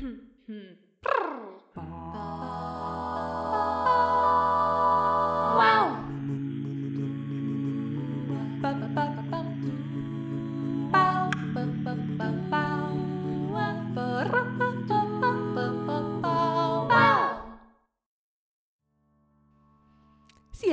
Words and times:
hmm. 0.00 0.89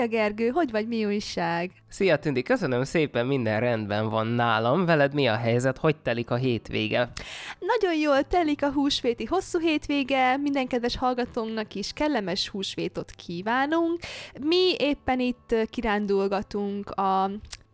Szia 0.07 0.19
Gergő, 0.19 0.49
hogy 0.49 0.71
vagy, 0.71 0.87
mi 0.87 1.05
újság? 1.05 1.71
Szia 1.89 2.17
Tündi, 2.17 2.43
köszönöm 2.43 2.83
szépen, 2.83 3.25
minden 3.25 3.59
rendben 3.59 4.09
van 4.09 4.27
nálam. 4.27 4.85
Veled 4.85 5.13
mi 5.13 5.27
a 5.27 5.35
helyzet, 5.35 5.77
hogy 5.77 5.95
telik 5.95 6.31
a 6.31 6.35
hétvége? 6.35 7.11
Nagyon 7.59 7.95
jól 7.99 8.23
telik 8.23 8.63
a 8.63 8.71
húsvéti 8.71 9.25
hosszú 9.25 9.59
hétvége, 9.59 10.37
minden 10.37 10.67
kedves 10.67 10.97
hallgatónknak 10.97 11.73
is 11.73 11.93
kellemes 11.93 12.49
húsvétot 12.49 13.11
kívánunk. 13.11 13.99
Mi 14.41 14.75
éppen 14.77 15.19
itt 15.19 15.55
kirándulgatunk 15.69 16.89
a 16.89 17.31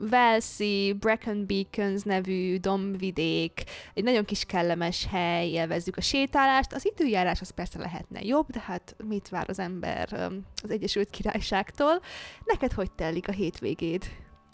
Velszi, 0.10 0.96
Brecon 1.00 1.46
Beacons 1.46 2.02
nevű 2.02 2.58
dombvidék, 2.58 3.64
egy 3.94 4.04
nagyon 4.04 4.26
kis 4.26 4.46
kellemes 4.46 5.08
hely, 5.12 5.48
élvezzük 5.48 5.98
a 5.98 6.02
sétálást. 6.02 6.74
Az 6.74 6.86
időjárás 6.86 7.42
az 7.42 7.50
persze 7.50 7.80
lehetne 7.80 8.22
jobb, 8.22 8.48
de 8.50 8.60
hát 8.60 8.96
mit 9.08 9.30
vár 9.30 9.46
az 9.50 9.60
ember 9.60 10.14
az 10.64 10.72
Egyesült 10.72 11.10
Királyságtól? 11.10 12.00
Neked 12.46 12.72
hogy 12.72 12.92
telik 12.92 13.28
a 13.28 13.32
hétvégéd? 13.32 14.04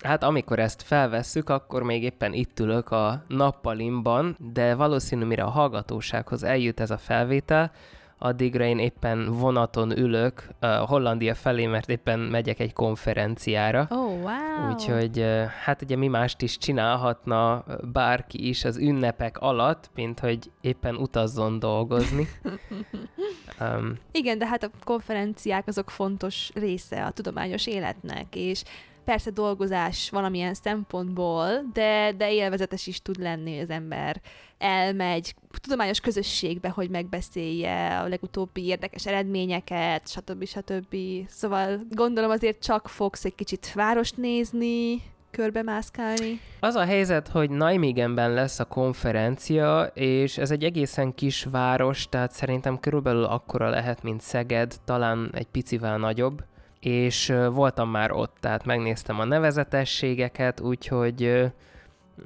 Hát 0.04 0.24
amikor 0.24 0.60
ezt 0.60 0.82
felvesszük, 0.82 1.50
akkor 1.50 1.84
még 1.84 2.04
éppen 2.04 2.34
itt 2.34 2.60
ülök 2.60 2.92
a 2.92 3.24
nappalimban, 3.28 4.38
de 4.54 4.76
valószínű 4.76 5.26
mire 5.26 5.44
a 5.44 5.50
hallgatósághoz 5.50 6.44
eljut 6.44 6.80
ez 6.80 6.92
a 6.92 6.98
felvétel, 6.98 7.72
addigra 8.20 8.64
én 8.64 8.80
éppen 8.80 9.32
vonaton 9.32 9.98
ülök 9.98 10.48
uh, 10.62 10.70
Hollandia 10.70 11.36
felé, 11.36 11.66
mert 11.66 11.90
éppen 11.90 12.20
megyek 12.20 12.60
egy 12.60 12.74
konferenciára. 12.74 13.88
Oh, 13.90 14.22
wow! 14.22 14.72
Úgyhogy 14.72 15.20
uh, 15.20 15.44
hát 15.44 15.82
ugye 15.82 15.96
mi 15.96 16.08
mást 16.08 16.42
is 16.42 16.58
csinálhatna 16.58 17.66
bárki 17.92 18.48
is 18.48 18.66
az 18.66 18.78
ünnepek 18.78 19.38
alatt, 19.38 19.90
mint 19.96 20.20
hogy 20.20 20.52
éppen 20.62 20.96
utazzon 20.96 21.60
dolgozni. 21.60 22.28
um, 23.60 23.98
Igen, 24.12 24.38
de 24.38 24.48
hát 24.48 24.64
a 24.64 24.70
konferenciák 24.84 25.68
azok 25.68 25.90
fontos 25.90 26.52
része 26.54 27.06
a 27.06 27.12
tudományos 27.12 27.68
életnek, 27.68 28.36
és 28.36 28.64
persze 29.10 29.30
dolgozás 29.30 30.10
valamilyen 30.10 30.54
szempontból, 30.54 31.48
de, 31.74 32.14
de 32.18 32.34
élvezetes 32.34 32.88
is 32.88 33.02
tud 33.02 33.20
lenni, 33.20 33.60
az 33.60 33.70
ember 33.70 34.22
elmegy 34.58 35.36
tudományos 35.62 36.00
közösségbe, 36.00 36.70
hogy 36.70 36.90
megbeszélje 36.90 38.00
a 38.00 38.08
legutóbbi 38.08 38.66
érdekes 38.66 39.06
eredményeket, 39.06 40.08
stb. 40.10 40.46
stb. 40.46 40.96
Szóval 41.28 41.80
gondolom 41.90 42.30
azért 42.30 42.64
csak 42.64 42.88
fogsz 42.88 43.26
egy 43.26 43.36
kicsit 43.36 43.74
várost 43.74 44.18
nézni, 44.18 45.02
körbe 45.32 45.64
mászkálni. 45.64 46.40
Az 46.60 46.76
a 46.76 46.86
helyzet, 46.86 47.28
hogy 47.28 47.50
Nijmegenben 47.50 48.34
lesz 48.34 48.60
a 48.60 48.66
konferencia, 48.66 49.92
és 49.94 50.38
ez 50.38 50.52
egy 50.52 50.64
egészen 50.64 51.16
kis 51.16 51.48
város, 51.52 52.10
tehát 52.10 52.32
szerintem 52.32 52.80
körülbelül 52.80 53.24
akkora 53.24 53.70
lehet, 53.70 54.04
mint 54.04 54.22
Szeged, 54.22 54.76
talán 54.86 55.30
egy 55.34 55.48
picivel 55.48 55.98
nagyobb 55.98 56.44
és 56.80 57.34
voltam 57.52 57.90
már 57.90 58.12
ott, 58.12 58.38
tehát 58.40 58.66
megnéztem 58.66 59.20
a 59.20 59.26
nevezetességeket, 59.26 60.60
úgyhogy 60.60 61.52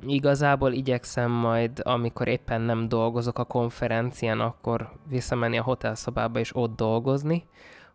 igazából 0.07 0.71
igyekszem 0.71 1.31
majd, 1.31 1.79
amikor 1.83 2.27
éppen 2.27 2.61
nem 2.61 2.87
dolgozok 2.87 3.39
a 3.39 3.43
konferencián, 3.43 4.39
akkor 4.39 4.91
visszamenni 5.07 5.57
a 5.57 5.63
hotelszobába 5.63 6.39
és 6.39 6.55
ott 6.55 6.75
dolgozni, 6.75 7.45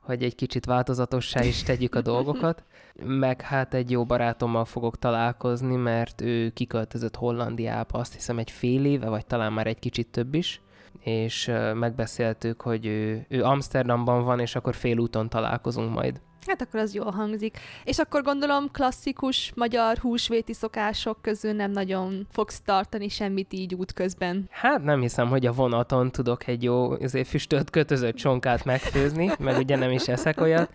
hogy 0.00 0.22
egy 0.22 0.34
kicsit 0.34 0.64
változatossá 0.64 1.44
is 1.44 1.62
tegyük 1.62 1.94
a 1.94 2.00
dolgokat. 2.00 2.64
Meg 3.04 3.40
hát 3.40 3.74
egy 3.74 3.90
jó 3.90 4.04
barátommal 4.04 4.64
fogok 4.64 4.98
találkozni, 4.98 5.76
mert 5.76 6.20
ő 6.20 6.50
kiköltözött 6.50 7.16
Hollandiába, 7.16 7.98
azt 7.98 8.14
hiszem 8.14 8.38
egy 8.38 8.50
fél 8.50 8.84
éve, 8.84 9.08
vagy 9.08 9.26
talán 9.26 9.52
már 9.52 9.66
egy 9.66 9.78
kicsit 9.78 10.08
több 10.08 10.34
is, 10.34 10.60
és 11.00 11.52
megbeszéltük, 11.74 12.60
hogy 12.60 12.86
ő, 12.86 13.26
ő 13.28 13.42
Amsterdamban 13.42 14.24
van, 14.24 14.40
és 14.40 14.56
akkor 14.56 14.74
félúton 14.74 15.28
találkozunk 15.28 15.94
majd. 15.94 16.20
Hát 16.48 16.62
akkor 16.62 16.80
az 16.80 16.94
jól 16.94 17.10
hangzik. 17.10 17.58
És 17.84 17.98
akkor 17.98 18.22
gondolom 18.22 18.70
klasszikus 18.70 19.52
magyar 19.54 19.96
húsvéti 19.96 20.52
szokások 20.52 21.22
közül 21.22 21.52
nem 21.52 21.70
nagyon 21.70 22.26
fogsz 22.30 22.60
tartani 22.64 23.08
semmit 23.08 23.52
így 23.52 23.74
útközben. 23.74 24.48
Hát 24.50 24.82
nem 24.82 25.00
hiszem, 25.00 25.28
hogy 25.28 25.46
a 25.46 25.52
vonaton 25.52 26.10
tudok 26.10 26.46
egy 26.46 26.62
jó 26.62 26.90
azért 26.90 27.28
füstölt 27.28 27.70
kötözött 27.70 28.14
csonkát 28.14 28.64
megfőzni, 28.64 29.30
meg 29.38 29.58
ugye 29.58 29.76
nem 29.76 29.90
is 29.90 30.08
eszek 30.08 30.40
olyat, 30.40 30.70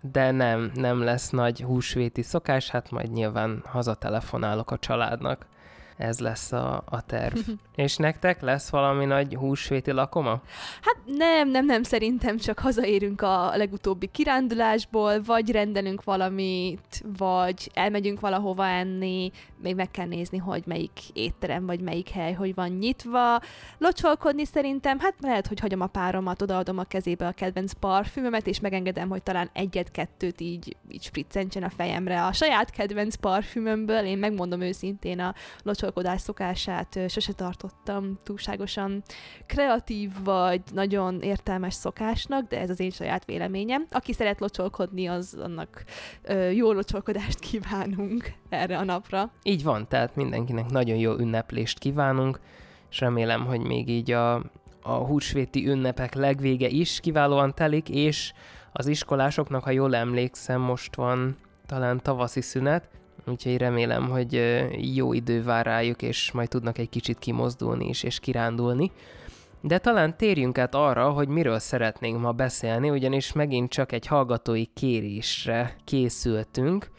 de 0.00 0.30
nem, 0.30 0.70
nem 0.74 1.02
lesz 1.02 1.30
nagy 1.30 1.60
húsvéti 1.60 2.22
szokás, 2.22 2.70
hát 2.70 2.90
majd 2.90 3.12
nyilván 3.12 3.62
hazatelefonálok 3.66 4.70
a 4.70 4.78
családnak 4.78 5.46
ez 5.96 6.18
lesz 6.18 6.52
a, 6.52 6.82
a 6.86 7.00
terv. 7.00 7.38
És 7.76 7.96
nektek 7.96 8.40
lesz 8.40 8.70
valami 8.70 9.04
nagy 9.04 9.34
húsvéti 9.34 9.90
lakoma? 9.90 10.40
Hát 10.80 10.96
nem, 11.06 11.48
nem, 11.50 11.64
nem, 11.64 11.82
szerintem 11.82 12.36
csak 12.36 12.58
hazaérünk 12.58 13.22
a 13.22 13.56
legutóbbi 13.56 14.06
kirándulásból, 14.06 15.22
vagy 15.22 15.50
rendelünk 15.50 16.04
valamit, 16.04 17.04
vagy 17.18 17.70
elmegyünk 17.74 18.20
valahova 18.20 18.66
enni, 18.66 19.30
még 19.62 19.74
meg 19.74 19.90
kell 19.90 20.06
nézni, 20.06 20.38
hogy 20.38 20.62
melyik 20.66 20.90
étterem, 21.12 21.66
vagy 21.66 21.80
melyik 21.80 22.08
hely, 22.08 22.32
hogy 22.32 22.54
van 22.54 22.68
nyitva. 22.68 23.40
Locsolkodni 23.78 24.44
szerintem, 24.44 24.98
hát 24.98 25.14
lehet, 25.20 25.46
hogy 25.46 25.60
hagyom 25.60 25.80
a 25.80 25.86
páromat, 25.86 26.42
odaadom 26.42 26.78
a 26.78 26.84
kezébe 26.84 27.26
a 27.26 27.32
kedvenc 27.32 27.72
parfümömet, 27.72 28.46
és 28.46 28.60
megengedem, 28.60 29.08
hogy 29.08 29.22
talán 29.22 29.50
egyet-kettőt 29.52 30.40
így, 30.40 30.76
így 30.90 31.02
spriccentsen 31.02 31.62
a 31.62 31.70
fejemre 31.70 32.24
a 32.24 32.32
saját 32.32 32.70
kedvenc 32.70 33.14
parfümömből. 33.14 34.04
Én 34.04 34.18
megmondom 34.18 34.60
őszintén 34.60 35.20
a 35.20 35.34
locsolkodni 35.62 35.85
locsolkodás 35.86 36.20
szokását 36.20 36.98
sose 37.08 37.32
tartottam 37.32 38.18
túlságosan 38.22 39.02
kreatív 39.46 40.10
vagy 40.24 40.60
nagyon 40.72 41.20
értelmes 41.20 41.74
szokásnak, 41.74 42.48
de 42.48 42.60
ez 42.60 42.70
az 42.70 42.80
én 42.80 42.90
saját 42.90 43.24
véleményem. 43.24 43.86
Aki 43.90 44.12
szeret 44.12 44.40
locsolkodni, 44.40 45.06
az 45.06 45.38
annak 45.42 45.84
jó 46.52 46.72
locsolkodást 46.72 47.38
kívánunk 47.38 48.32
erre 48.48 48.78
a 48.78 48.84
napra. 48.84 49.30
Így 49.42 49.62
van, 49.62 49.88
tehát 49.88 50.16
mindenkinek 50.16 50.70
nagyon 50.70 50.96
jó 50.96 51.12
ünneplést 51.18 51.78
kívánunk, 51.78 52.40
és 52.90 53.00
remélem, 53.00 53.44
hogy 53.44 53.60
még 53.60 53.88
így 53.88 54.10
a, 54.10 54.34
a 54.82 54.92
húsvéti 54.92 55.68
ünnepek 55.68 56.14
legvége 56.14 56.68
is 56.68 57.00
kiválóan 57.00 57.54
telik, 57.54 57.88
és 57.88 58.32
az 58.72 58.86
iskolásoknak, 58.86 59.64
ha 59.64 59.70
jól 59.70 59.94
emlékszem, 59.94 60.60
most 60.60 60.96
van 60.96 61.36
talán 61.66 62.02
tavaszi 62.02 62.40
szünet, 62.40 62.88
úgyhogy 63.26 63.56
remélem, 63.56 64.08
hogy 64.08 64.40
jó 64.94 65.12
idő 65.12 65.42
vár 65.42 65.66
rájuk, 65.66 66.02
és 66.02 66.32
majd 66.32 66.48
tudnak 66.48 66.78
egy 66.78 66.88
kicsit 66.88 67.18
kimozdulni 67.18 67.88
is, 67.88 68.02
és 68.02 68.20
kirándulni. 68.20 68.90
De 69.60 69.78
talán 69.78 70.16
térjünk 70.16 70.58
át 70.58 70.74
arra, 70.74 71.10
hogy 71.10 71.28
miről 71.28 71.58
szeretnénk 71.58 72.20
ma 72.20 72.32
beszélni, 72.32 72.90
ugyanis 72.90 73.32
megint 73.32 73.70
csak 73.70 73.92
egy 73.92 74.06
hallgatói 74.06 74.64
kérésre 74.64 75.76
készültünk, 75.84 76.90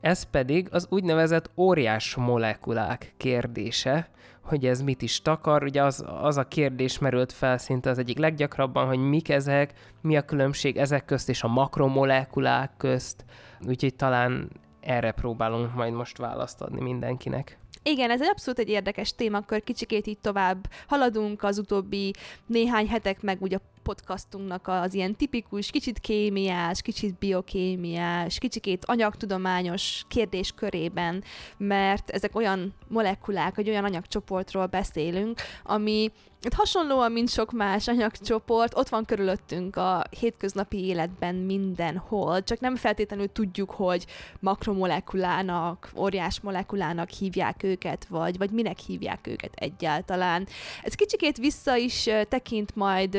ez 0.00 0.22
pedig 0.22 0.68
az 0.70 0.86
úgynevezett 0.90 1.50
óriás 1.56 2.14
molekulák 2.14 3.14
kérdése, 3.16 4.10
hogy 4.42 4.66
ez 4.66 4.82
mit 4.82 5.02
is 5.02 5.22
takar. 5.22 5.62
Ugye 5.62 5.82
az, 5.82 6.04
az 6.20 6.36
a 6.36 6.48
kérdés 6.48 6.98
merült 6.98 7.32
fel 7.32 7.58
szinte 7.58 7.90
az 7.90 7.98
egyik 7.98 8.18
leggyakrabban, 8.18 8.86
hogy 8.86 8.98
mik 8.98 9.28
ezek, 9.28 9.72
mi 10.00 10.16
a 10.16 10.22
különbség 10.22 10.76
ezek 10.76 11.04
közt 11.04 11.28
és 11.28 11.42
a 11.42 11.48
makromolekulák 11.48 12.70
közt. 12.76 13.24
Úgyhogy 13.66 13.94
talán 13.94 14.50
erre 14.80 15.12
próbálunk 15.12 15.74
majd 15.74 15.92
most 15.92 16.18
választ 16.18 16.60
adni 16.60 16.80
mindenkinek. 16.80 17.58
Igen, 17.82 18.10
ez 18.10 18.20
egy 18.20 18.28
abszolút 18.28 18.58
egy 18.60 18.68
érdekes 18.68 19.14
témakör, 19.14 19.64
kicsikét 19.64 20.06
így 20.06 20.18
tovább 20.18 20.70
haladunk 20.86 21.42
az 21.42 21.58
utóbbi 21.58 22.12
néhány 22.46 22.88
hetek, 22.88 23.22
meg 23.22 23.42
ugye 23.42 23.58
podcastunknak 23.82 24.68
az 24.68 24.94
ilyen 24.94 25.16
tipikus, 25.16 25.70
kicsit 25.70 25.98
kémiás, 25.98 26.82
kicsit 26.82 27.14
biokémiás, 27.18 28.38
kicsikét 28.38 28.84
anyagtudományos 28.84 30.04
kérdés 30.08 30.52
körében, 30.52 31.24
mert 31.56 32.10
ezek 32.10 32.36
olyan 32.36 32.74
molekulák, 32.88 33.54
vagy 33.54 33.68
olyan 33.68 33.84
anyagcsoportról 33.84 34.66
beszélünk, 34.66 35.40
ami 35.62 36.10
Hát 36.42 36.54
hasonlóan, 36.54 37.12
mint 37.12 37.28
sok 37.30 37.52
más 37.52 37.88
anyagcsoport, 37.88 38.76
ott 38.76 38.88
van 38.88 39.04
körülöttünk 39.04 39.76
a 39.76 40.04
hétköznapi 40.20 40.84
életben 40.84 41.34
mindenhol, 41.34 42.42
csak 42.42 42.60
nem 42.60 42.76
feltétlenül 42.76 43.32
tudjuk, 43.32 43.70
hogy 43.70 44.06
makromolekulának, 44.38 45.90
óriás 45.96 46.40
molekulának 46.40 47.08
hívják 47.10 47.62
őket, 47.62 48.06
vagy, 48.08 48.38
vagy 48.38 48.50
minek 48.50 48.78
hívják 48.78 49.26
őket 49.26 49.52
egyáltalán. 49.54 50.46
Ez 50.82 50.94
kicsikét 50.94 51.36
vissza 51.36 51.76
is 51.76 52.08
tekint 52.28 52.76
majd 52.76 53.18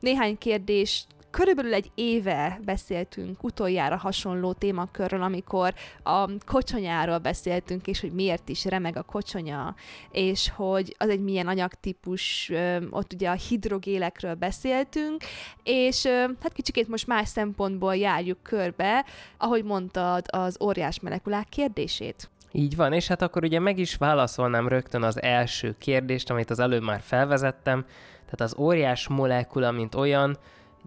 néhány 0.00 0.38
kérdést 0.38 1.06
körülbelül 1.30 1.74
egy 1.74 1.90
éve 1.94 2.60
beszéltünk 2.64 3.42
utoljára 3.42 3.96
hasonló 3.96 4.52
témakörről, 4.52 5.22
amikor 5.22 5.74
a 6.02 6.28
kocsonyáról 6.46 7.18
beszéltünk, 7.18 7.86
és 7.86 8.00
hogy 8.00 8.12
miért 8.12 8.48
is 8.48 8.64
remeg 8.64 8.96
a 8.96 9.02
kocsonya, 9.02 9.74
és 10.10 10.50
hogy 10.56 10.94
az 10.98 11.08
egy 11.08 11.20
milyen 11.20 11.46
anyagtípus, 11.46 12.52
ott 12.90 13.12
ugye 13.12 13.28
a 13.30 13.36
hidrogélekről 13.48 14.34
beszéltünk, 14.34 15.22
és 15.62 16.06
hát 16.42 16.52
kicsikét 16.52 16.88
most 16.88 17.06
más 17.06 17.28
szempontból 17.28 17.96
járjuk 17.96 18.42
körbe, 18.42 19.04
ahogy 19.38 19.64
mondtad, 19.64 20.26
az 20.30 20.56
óriás 20.62 21.00
molekulák 21.00 21.48
kérdését. 21.48 22.30
Így 22.52 22.76
van, 22.76 22.92
és 22.92 23.06
hát 23.06 23.22
akkor 23.22 23.44
ugye 23.44 23.58
meg 23.58 23.78
is 23.78 23.96
válaszolnám 23.96 24.68
rögtön 24.68 25.02
az 25.02 25.22
első 25.22 25.74
kérdést, 25.78 26.30
amit 26.30 26.50
az 26.50 26.58
előbb 26.58 26.82
már 26.82 27.00
felvezettem, 27.00 27.84
tehát 28.30 28.52
az 28.52 28.54
óriás 28.58 29.08
molekula, 29.08 29.70
mint 29.70 29.94
olyan, 29.94 30.36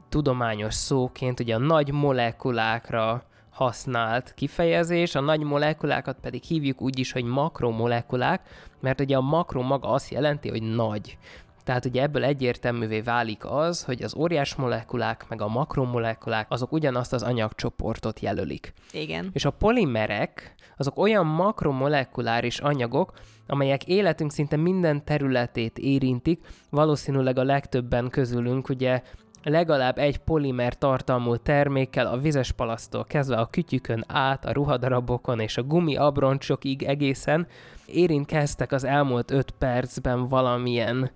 tudományos 0.10 0.74
szóként 0.74 1.40
ugye 1.40 1.56
a 1.56 1.60
nagy 1.60 1.92
molekulákra 1.92 3.24
használt 3.50 4.34
kifejezés, 4.34 5.16
a 5.16 5.20
nagy 5.20 5.44
molekulákat 5.44 6.18
pedig 6.22 6.44
hívjuk 6.44 6.82
úgy 6.82 7.00
is, 7.00 7.12
hogy 7.12 7.24
makromolekulák, 7.24 8.42
mert 8.80 9.00
ugye 9.00 9.16
a 9.18 9.22
makro 9.22 9.62
maga 9.62 9.90
azt 9.90 10.12
jelenti, 10.12 10.50
hogy 10.50 10.62
nagy. 10.62 11.18
Tehát 11.64 11.86
ugye 11.86 12.02
ebből 12.02 12.24
egyértelművé 12.24 13.00
válik 13.02 13.46
az, 13.46 13.84
hogy 13.84 14.04
az 14.04 14.16
óriás 14.16 14.56
molekulák 14.56 15.26
meg 15.30 15.42
a 15.42 15.48
makromolekulák 15.48 16.46
azok 16.50 16.72
ugyanazt 16.72 17.14
az 17.14 17.24
anyagcsoportot 17.24 18.20
jelölik. 18.20 18.74
Igen. 18.92 19.30
És 19.34 19.46
a 19.46 19.52
polimerek 19.52 20.56
azok 20.78 20.98
olyan 20.98 21.26
makromolekuláris 21.26 22.60
anyagok, 22.60 23.12
amelyek 23.48 23.88
életünk 23.88 24.32
szinte 24.32 24.56
minden 24.56 25.06
területét 25.06 25.78
érintik, 25.78 26.46
valószínűleg 26.70 27.38
a 27.38 27.44
legtöbben 27.44 28.10
közülünk 28.10 28.70
ugye 28.70 29.02
legalább 29.44 29.98
egy 29.98 30.18
polimer 30.18 30.78
tartalmú 30.78 31.36
termékkel 31.36 32.08
a 32.08 32.18
vizes 32.18 32.52
palasztól 32.52 33.04
kezdve 33.04 33.36
a 33.36 33.46
kütyükön 33.46 34.04
át, 34.08 34.46
a 34.46 34.52
ruhadarabokon 34.52 35.40
és 35.40 35.58
a 35.58 35.64
gumi 35.64 35.96
abroncsokig 35.96 36.84
egészen 36.84 37.48
érintkeztek 37.86 38.72
az 38.72 38.84
elmúlt 38.84 39.32
öt 39.32 39.52
percben 39.52 40.28
valamilyen 40.28 41.12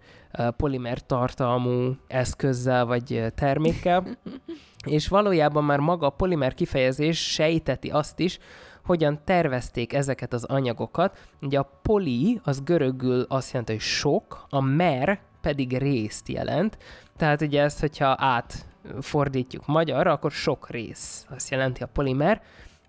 polimer 0.58 1.06
tartalmú 1.06 1.96
eszközzel 2.08 2.86
vagy 2.86 3.24
termékkel, 3.36 4.04
és 4.86 5.08
valójában 5.08 5.64
már 5.64 5.80
maga 5.80 6.06
a 6.06 6.10
polimer 6.10 6.54
kifejezés 6.54 7.32
sejteti 7.32 7.90
azt 7.90 8.20
is, 8.20 8.40
hogyan 8.86 9.20
tervezték 9.24 9.94
ezeket 9.94 10.34
az 10.34 10.44
anyagokat. 10.44 11.18
Ugye 11.42 11.60
a 11.60 11.80
poli 11.82 12.40
az 12.44 12.64
görögül 12.64 13.26
azt 13.28 13.52
jelenti, 13.52 13.72
hogy 13.72 13.82
sok, 13.82 14.46
a 14.50 14.62
mer 14.62 15.20
pedig 15.42 15.78
részt 15.78 16.30
jelent. 16.30 16.78
Tehát 17.18 17.42
ugye 17.42 17.62
ezt, 17.62 17.80
hogyha 17.80 18.16
átfordítjuk 18.20 19.66
magyarra, 19.66 20.12
akkor 20.12 20.32
sok 20.32 20.70
rész, 20.70 21.26
azt 21.30 21.50
jelenti 21.50 21.84
a 21.84 21.90
polimer. 21.94 22.42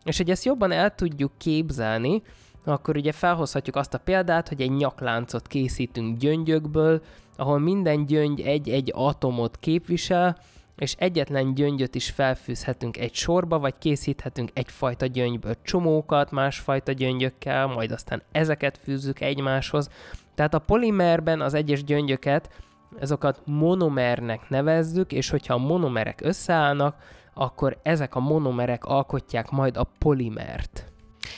És 0.05 0.17
hogy 0.17 0.31
ezt 0.31 0.45
jobban 0.45 0.73
el 0.73 0.95
tudjuk 0.95 1.33
képzelni, 1.37 2.23
akkor 2.65 2.97
ugye 2.97 3.13
felhozhatjuk 3.13 3.77
azt 3.77 3.95
a 3.95 3.99
példát, 3.99 4.49
hogy 4.49 4.61
egy 4.61 4.71
nyakláncot 4.71 5.47
készítünk 5.47 6.19
gyöngyökből, 6.19 7.03
ahol 7.37 7.59
minden 7.59 8.07
gyöngy 8.07 8.41
egy-egy 8.41 8.93
atomot 8.95 9.57
képvisel, 9.61 10.39
és 10.77 10.95
egyetlen 10.99 11.55
gyöngyöt 11.55 11.95
is 11.95 12.11
felfűzhetünk 12.11 12.97
egy 12.97 13.15
sorba, 13.15 13.59
vagy 13.59 13.75
készíthetünk 13.79 14.51
egyfajta 14.53 15.07
gyöngyből 15.07 15.55
csomókat 15.63 16.31
másfajta 16.31 16.93
gyöngyökkel, 16.93 17.67
majd 17.67 17.91
aztán 17.91 18.23
ezeket 18.33 18.79
fűzzük 18.83 19.21
egymáshoz. 19.21 19.89
Tehát 20.35 20.55
a 20.55 20.59
polimerben 20.59 21.41
az 21.41 21.55
egyes 21.55 21.85
gyöngyöket, 21.85 22.51
ezokat 22.99 23.43
monomernek 23.45 24.49
nevezzük, 24.49 25.13
és 25.13 25.31
hogyha 25.31 25.55
a 25.55 25.59
monomerek 25.59 26.21
összeállnak, 26.23 26.97
akkor 27.35 27.79
ezek 27.83 28.15
a 28.15 28.21
monomerek 28.21 28.85
alkotják 28.85 29.51
majd 29.51 29.77
a 29.77 29.89
polimert. 29.99 30.85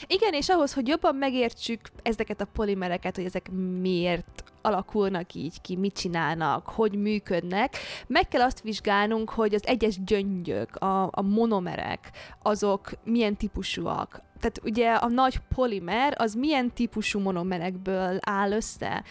Igen, 0.07 0.33
és 0.33 0.49
ahhoz, 0.49 0.73
hogy 0.73 0.87
jobban 0.87 1.15
megértsük 1.15 1.79
ezeket 2.03 2.41
a 2.41 2.47
polimereket, 2.53 3.15
hogy 3.15 3.25
ezek 3.25 3.51
miért 3.81 4.43
alakulnak 4.61 5.33
így 5.33 5.61
ki, 5.61 5.75
mit 5.75 5.93
csinálnak, 5.93 6.67
hogy 6.67 6.95
működnek, 6.95 7.77
meg 8.07 8.27
kell 8.27 8.41
azt 8.41 8.61
vizsgálnunk, 8.61 9.29
hogy 9.29 9.53
az 9.53 9.67
egyes 9.67 10.03
gyöngyök, 10.03 10.75
a, 10.75 11.03
a 11.03 11.21
monomerek, 11.21 12.11
azok 12.41 12.91
milyen 13.03 13.35
típusúak. 13.35 14.21
Tehát 14.39 14.61
ugye 14.63 14.93
a 14.93 15.07
nagy 15.07 15.39
polimer 15.55 16.13
az 16.17 16.33
milyen 16.33 16.73
típusú 16.73 17.19
monomerekből 17.19 18.17
áll 18.21 18.51
össze. 18.51 19.03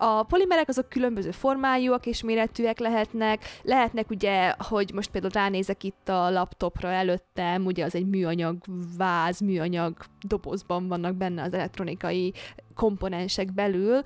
A 0.00 0.22
polimerek 0.22 0.68
azok 0.68 0.88
különböző 0.88 1.30
formájúak 1.30 2.06
és 2.06 2.22
méretűek 2.22 2.78
lehetnek. 2.78 3.44
Lehetnek 3.62 4.10
ugye, 4.10 4.54
hogy 4.58 4.90
most 4.94 5.10
például 5.10 5.32
ránézek 5.32 5.84
itt 5.84 6.08
a 6.08 6.30
laptopra 6.30 6.88
előttem, 6.88 7.66
ugye 7.66 7.84
az 7.84 7.94
egy 7.94 8.06
műanyag 8.06 8.56
váz, 8.96 9.40
műanyag 9.40 9.96
dobozban 10.20 10.88
vannak 10.88 11.14
benne 11.14 11.42
az 11.42 11.54
elektronikai 11.54 12.32
komponensek 12.74 13.52
belül, 13.52 14.02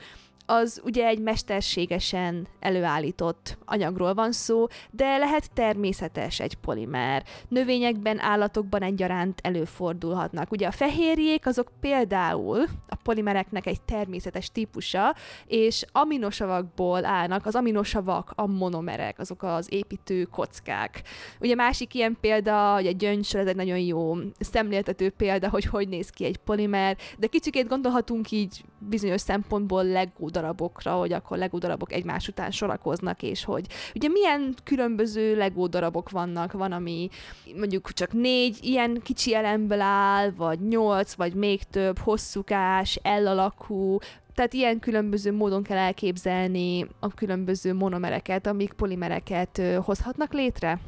az 0.53 0.81
ugye 0.85 1.07
egy 1.07 1.19
mesterségesen 1.19 2.47
előállított 2.61 3.59
anyagról 3.65 4.15
van 4.15 4.33
szó, 4.33 4.67
de 4.91 5.17
lehet 5.17 5.53
természetes 5.53 6.41
egy 6.41 6.55
polimer. 6.55 7.25
Növényekben, 7.49 8.21
állatokban 8.21 8.83
egyaránt 8.83 9.41
előfordulhatnak. 9.43 10.51
Ugye 10.51 10.67
a 10.67 10.71
fehérjék 10.71 11.47
azok 11.47 11.73
például 11.81 12.65
a 12.89 12.97
polimereknek 13.03 13.67
egy 13.67 13.83
természetes 13.83 14.51
típusa, 14.51 15.15
és 15.47 15.85
aminosavakból 15.93 17.05
állnak, 17.05 17.47
az 17.47 17.55
aminosavak 17.55 18.33
a 18.35 18.47
monomerek, 18.47 19.19
azok 19.19 19.43
az 19.43 19.67
építő 19.71 20.25
kockák. 20.25 21.03
Ugye 21.41 21.55
másik 21.55 21.95
ilyen 21.95 22.17
példa, 22.21 22.75
hogy 22.75 22.87
a 22.87 22.93
gyöngysor, 22.93 23.41
ez 23.41 23.47
egy 23.47 23.57
nagyon 23.57 23.79
jó 23.79 24.15
szemléltető 24.39 25.11
példa, 25.11 25.49
hogy 25.49 25.65
hogy 25.65 25.89
néz 25.89 26.11
ki 26.11 26.25
egy 26.25 26.37
polimer, 26.37 26.97
de 27.19 27.27
kicsikét 27.27 27.69
gondolhatunk 27.69 28.31
így 28.31 28.65
bizonyos 28.89 29.21
szempontból 29.21 29.85
legó 29.85 30.29
darabokra, 30.43 30.93
hogy 30.93 31.13
akkor 31.13 31.39
Lego 31.39 31.59
darabok 31.59 31.93
egymás 31.93 32.29
után 32.29 32.51
sorakoznak, 32.51 33.23
és 33.23 33.45
hogy 33.45 33.67
ugye 33.95 34.09
milyen 34.09 34.55
különböző 34.65 35.37
Lego 35.37 35.67
darabok 35.67 36.11
vannak, 36.11 36.53
van, 36.53 36.73
ami 36.73 37.09
mondjuk 37.57 37.93
csak 37.93 38.13
négy 38.13 38.59
ilyen 38.61 39.01
kicsi 39.03 39.35
elemből 39.35 39.81
áll, 39.81 40.31
vagy 40.37 40.61
nyolc, 40.61 41.15
vagy 41.15 41.35
még 41.35 41.63
több, 41.63 41.99
hosszúkás, 41.99 43.01
L-alakú, 43.03 43.99
tehát 44.35 44.53
ilyen 44.53 44.79
különböző 44.79 45.33
módon 45.33 45.63
kell 45.63 45.77
elképzelni 45.77 46.87
a 47.01 47.09
különböző 47.09 47.75
monomereket, 47.75 48.47
amik 48.47 48.73
polimereket 48.73 49.63
hozhatnak 49.85 50.33
létre. 50.33 50.81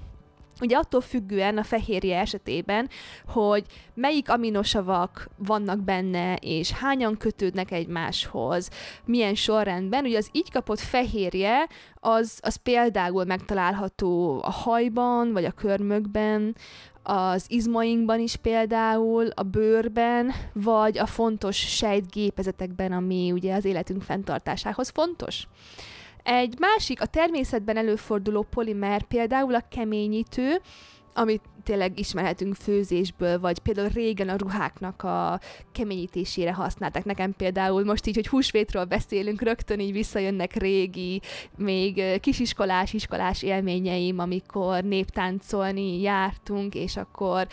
Ugye 0.60 0.76
attól 0.76 1.00
függően 1.00 1.58
a 1.58 1.62
fehérje 1.62 2.18
esetében, 2.18 2.88
hogy 3.26 3.64
melyik 3.94 4.30
aminosavak 4.30 5.28
vannak 5.36 5.78
benne, 5.78 6.36
és 6.36 6.70
hányan 6.70 7.16
kötődnek 7.16 7.70
egymáshoz, 7.70 8.70
milyen 9.04 9.34
sorrendben. 9.34 10.04
Ugye 10.04 10.16
az 10.16 10.28
így 10.32 10.50
kapott 10.50 10.80
fehérje, 10.80 11.68
az, 11.94 12.38
az 12.42 12.56
például 12.56 13.24
megtalálható 13.24 14.40
a 14.42 14.50
hajban, 14.50 15.32
vagy 15.32 15.44
a 15.44 15.50
körmökben, 15.50 16.56
az 17.02 17.44
izmainkban 17.48 18.20
is 18.20 18.36
például, 18.36 19.26
a 19.34 19.42
bőrben, 19.42 20.32
vagy 20.52 20.98
a 20.98 21.06
fontos 21.06 21.56
sejtgépezetekben, 21.56 22.92
ami 22.92 23.32
ugye 23.32 23.54
az 23.54 23.64
életünk 23.64 24.02
fenntartásához 24.02 24.88
fontos. 24.88 25.46
Egy 26.24 26.54
másik, 26.58 27.00
a 27.00 27.06
természetben 27.06 27.76
előforduló 27.76 28.46
polimer 28.50 29.02
például 29.02 29.54
a 29.54 29.66
keményítő, 29.70 30.60
amit 31.14 31.42
tényleg 31.64 31.98
ismerhetünk 31.98 32.54
főzésből, 32.54 33.40
vagy 33.40 33.58
például 33.58 33.88
régen 33.88 34.28
a 34.28 34.36
ruháknak 34.36 35.02
a 35.02 35.40
keményítésére 35.72 36.52
használták. 36.52 37.04
Nekem 37.04 37.32
például 37.36 37.84
most 37.84 38.06
így, 38.06 38.14
hogy 38.14 38.28
húsvétről 38.28 38.84
beszélünk, 38.84 39.42
rögtön 39.42 39.80
így 39.80 39.92
visszajönnek 39.92 40.54
régi, 40.54 41.20
még 41.56 42.20
kisiskolás, 42.20 42.92
iskolás 42.92 43.42
élményeim, 43.42 44.18
amikor 44.18 44.82
néptáncolni 44.84 46.00
jártunk, 46.00 46.74
és 46.74 46.96
akkor 46.96 47.46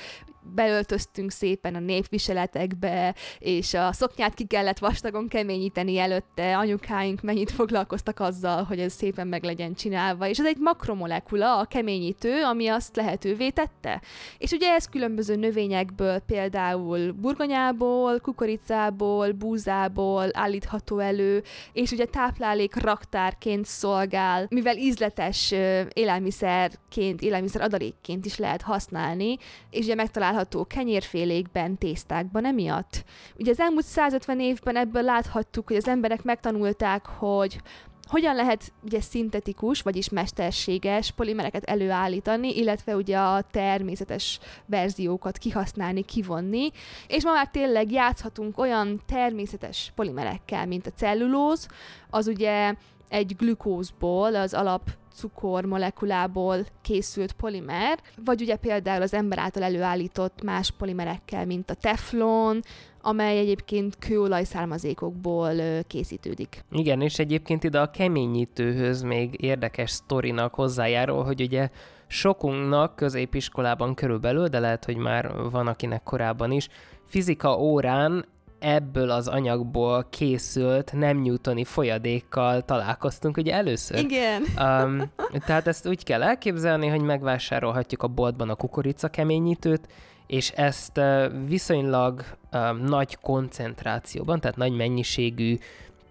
beöltöztünk 0.54 1.32
szépen 1.32 1.76
a 1.76 1.80
népviseletekbe, 1.80 3.16
és 3.40 3.74
a 3.74 3.94
szoknyát 3.94 4.34
ki 4.34 4.46
kellett 4.46 4.80
vastagon 4.80 5.28
keményíteni 5.28 5.98
előtte, 5.98 6.58
anyukáink 6.58 7.22
mennyit 7.22 7.52
foglalkoztak 7.52 8.20
azzal, 8.20 8.64
hogy 8.64 8.80
ez 8.80 8.94
szépen 8.94 9.28
meg 9.28 9.44
legyen 9.44 9.74
csinálva, 9.74 10.28
és 10.28 10.40
ez 10.40 10.46
egy 10.46 10.58
makromolekula, 10.60 11.60
a 11.60 11.66
keményítő, 11.66 12.44
ami 12.44 12.68
azt 12.68 12.96
lehetővé 12.96 13.50
tette. 13.50 14.02
És 14.38 14.52
ugye 14.52 14.74
ez 14.74 14.86
különböző 14.86 15.36
növényekből, 15.36 16.20
például 16.20 17.12
burgonyából, 17.12 18.20
kukoricából, 18.20 19.32
búzából 19.32 20.30
állítható 20.32 21.00
elő, 21.00 21.44
és 21.74 21.92
ugye 21.92 22.06
táplálék 22.06 22.76
raktárként 22.76 23.66
szolgál, 23.66 24.46
mivel 24.50 24.78
ízletes 24.78 25.54
élelmiszerként, 25.94 27.22
élelmiszer 27.22 27.62
adalékként 27.62 28.26
is 28.26 28.38
lehet 28.38 28.62
használni, 28.62 29.38
és 29.70 29.86
ugye 29.86 29.96
megtalál 29.96 30.34
található 30.42 30.66
kenyérfélékben, 30.66 31.78
tésztákban 31.78 32.46
emiatt. 32.46 33.04
Ugye 33.40 33.52
az 33.52 33.60
elmúlt 33.60 33.86
150 33.86 34.40
évben 34.40 34.76
ebből 34.76 35.02
láthattuk, 35.02 35.68
hogy 35.68 35.76
az 35.76 35.88
emberek 35.88 36.24
megtanulták, 36.24 37.06
hogy 37.06 37.62
hogyan 38.08 38.36
lehet 38.36 38.72
ugye 38.84 39.02
szintetikus, 39.02 39.82
vagyis 39.82 40.10
mesterséges 40.10 41.12
polimereket 41.12 41.64
előállítani, 41.64 42.58
illetve 42.58 42.96
ugye 42.96 43.18
a 43.18 43.42
természetes 43.52 44.40
verziókat 44.66 45.38
kihasználni, 45.38 46.04
kivonni, 46.04 46.72
és 47.08 47.24
ma 47.24 47.32
már 47.32 47.50
tényleg 47.50 47.92
játszhatunk 47.92 48.58
olyan 48.58 49.02
természetes 49.08 49.92
polimerekkel, 49.96 50.66
mint 50.66 50.88
a 50.88 50.92
cellulóz, 50.96 51.68
az 52.10 52.28
ugye 52.28 52.74
egy 53.12 53.36
glükózból, 53.36 54.36
az 54.36 54.54
alap 54.54 54.82
cukor 55.14 55.66
molekulából 55.66 56.66
készült 56.82 57.32
polimer, 57.32 58.00
vagy 58.26 58.42
ugye 58.42 58.56
például 58.56 59.02
az 59.02 59.14
ember 59.14 59.40
által 59.40 59.64
előállított 59.64 60.44
más 60.44 60.72
polimerekkel, 60.72 61.46
mint 61.46 61.70
a 61.70 61.74
teflon, 61.74 62.62
amely 63.02 63.38
egyébként 63.38 63.98
kőolaj 64.00 64.44
származékokból 64.44 65.54
készítődik. 65.88 66.64
Igen, 66.72 67.02
és 67.02 67.20
egyébként 67.20 67.64
ide 67.64 67.80
a 67.80 67.90
keményítőhöz 67.90 69.02
még 69.02 69.44
érdekes 69.44 69.92
sztorinak 69.92 70.54
hozzájárul, 70.54 71.24
hogy 71.24 71.42
ugye 71.42 71.70
sokunknak 72.08 72.96
középiskolában 72.96 73.96
körülbelül, 73.96 74.48
de 74.48 74.60
lehet, 74.60 74.86
hogy 74.86 74.98
már 74.98 75.50
van 75.52 75.68
akinek 75.68 76.04
korábban 76.04 76.52
is, 76.52 76.68
fizika 77.06 77.58
órán 77.58 78.26
ebből 78.62 79.10
az 79.10 79.28
anyagból 79.28 80.06
készült 80.10 80.94
nem 80.94 81.18
newtoni 81.18 81.64
folyadékkal 81.64 82.62
találkoztunk 82.62 83.38
ugye 83.38 83.54
először. 83.54 83.98
Igen. 83.98 84.42
Um, 84.42 85.12
tehát 85.46 85.68
ezt 85.68 85.88
úgy 85.88 86.04
kell 86.04 86.24
elképzelni, 86.24 86.88
hogy 86.88 87.02
megvásárolhatjuk 87.02 88.04
a 88.04 88.08
boltban 88.08 88.50
a 88.50 88.56
kukorica 88.56 89.08
keményítőt, 89.08 89.88
és 90.28 90.50
ezt 90.50 91.02
viszonylag 91.48 92.24
uh, 92.52 92.80
nagy 92.88 93.18
koncentrációban, 93.22 94.40
tehát 94.40 94.58
nagy 94.58 94.76
mennyiségű 94.76 95.58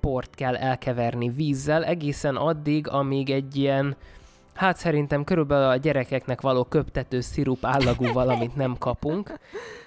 port 0.01 0.35
kell 0.35 0.57
elkeverni 0.57 1.29
vízzel 1.29 1.85
egészen 1.85 2.37
addig, 2.37 2.89
amíg 2.89 3.31
egy 3.31 3.57
ilyen 3.57 3.97
Hát 4.55 4.77
szerintem 4.77 5.25
körülbelül 5.25 5.69
a 5.69 5.77
gyerekeknek 5.77 6.41
való 6.41 6.65
köptető 6.65 7.21
szirup 7.21 7.67
állagú 7.67 8.13
valamit 8.13 8.57
nem 8.57 8.77
kapunk, 8.79 9.39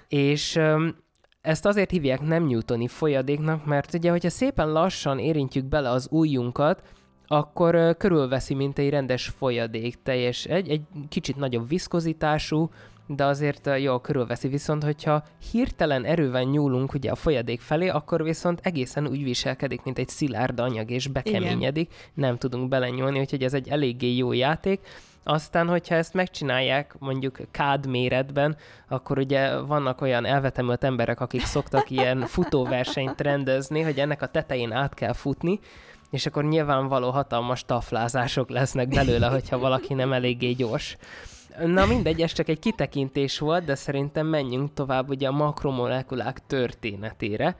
és 0.08 0.56
um, 0.56 0.96
ezt 1.44 1.66
azért 1.66 1.90
hívják 1.90 2.20
nem 2.20 2.46
newtoni 2.46 2.88
folyadéknak, 2.88 3.64
mert 3.64 3.94
ugye, 3.94 4.10
hogyha 4.10 4.30
szépen 4.30 4.72
lassan 4.72 5.18
érintjük 5.18 5.64
bele 5.64 5.90
az 5.90 6.08
ujjunkat, 6.10 6.82
akkor 7.26 7.74
uh, 7.74 7.96
körülveszi, 7.96 8.54
mint 8.54 8.78
egy 8.78 8.90
rendes 8.90 9.28
folyadék, 9.28 10.02
teljes, 10.02 10.44
egy, 10.44 10.68
egy 10.68 10.82
kicsit 11.08 11.36
nagyobb 11.36 11.68
viszkozitású, 11.68 12.70
de 13.06 13.24
azért 13.24 13.70
jól 13.78 14.00
körülveszi. 14.00 14.48
Viszont, 14.48 14.82
hogyha 14.82 15.24
hirtelen 15.50 16.04
erővel 16.04 16.42
nyúlunk 16.42 16.94
ugye 16.94 17.10
a 17.10 17.14
folyadék 17.14 17.60
felé, 17.60 17.88
akkor 17.88 18.22
viszont 18.22 18.60
egészen 18.62 19.06
úgy 19.06 19.22
viselkedik, 19.22 19.82
mint 19.82 19.98
egy 19.98 20.08
szilárd 20.08 20.60
anyag, 20.60 20.90
és 20.90 21.06
bekeményedik, 21.06 21.88
Igen. 21.90 22.10
nem 22.14 22.38
tudunk 22.38 22.68
belenyúlni, 22.68 23.18
úgyhogy 23.18 23.42
ez 23.42 23.54
egy 23.54 23.68
eléggé 23.68 24.16
jó 24.16 24.32
játék. 24.32 24.80
Aztán, 25.24 25.68
hogyha 25.68 25.94
ezt 25.94 26.14
megcsinálják 26.14 26.94
mondjuk 26.98 27.38
kád 27.50 27.86
méretben, 27.86 28.56
akkor 28.88 29.18
ugye 29.18 29.56
vannak 29.56 30.00
olyan 30.00 30.24
elvetemült 30.24 30.84
emberek, 30.84 31.20
akik 31.20 31.44
szoktak 31.44 31.90
ilyen 31.90 32.26
futóversenyt 32.34 33.20
rendezni, 33.20 33.80
hogy 33.80 33.98
ennek 33.98 34.22
a 34.22 34.26
tetején 34.26 34.72
át 34.72 34.94
kell 34.94 35.12
futni, 35.12 35.60
és 36.10 36.26
akkor 36.26 36.44
nyilvánvaló 36.44 37.10
hatalmas 37.10 37.64
taflázások 37.64 38.50
lesznek 38.50 38.88
belőle, 38.88 39.26
hogyha 39.26 39.58
valaki 39.58 39.94
nem 39.94 40.12
eléggé 40.12 40.50
gyors. 40.50 40.96
Na 41.66 41.86
mindegy, 41.86 42.20
ez 42.20 42.32
csak 42.32 42.48
egy 42.48 42.58
kitekintés 42.58 43.38
volt, 43.38 43.64
de 43.64 43.74
szerintem 43.74 44.26
menjünk 44.26 44.74
tovább 44.74 45.08
ugye 45.08 45.28
a 45.28 45.32
makromolekulák 45.32 46.46
történetére. 46.46 47.56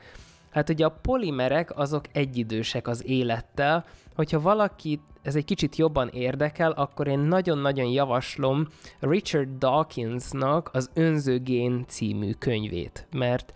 Hát 0.51 0.69
ugye 0.69 0.85
a 0.85 0.99
polimerek 1.03 1.79
azok 1.79 2.05
egyidősek 2.13 2.89
az 2.89 3.07
élettel, 3.07 3.85
hogyha 4.15 4.41
valaki 4.41 5.01
ez 5.23 5.37
egy 5.37 5.45
kicsit 5.45 5.77
jobban 5.77 6.09
érdekel, 6.09 6.71
akkor 6.71 7.07
én 7.07 7.19
nagyon-nagyon 7.19 7.87
javaslom 7.87 8.67
Richard 9.01 9.49
Dawkinsnak 9.59 10.71
az 10.73 10.91
Önzőgén 10.95 11.85
című 11.89 12.33
könyvét, 12.33 13.07
mert 13.13 13.53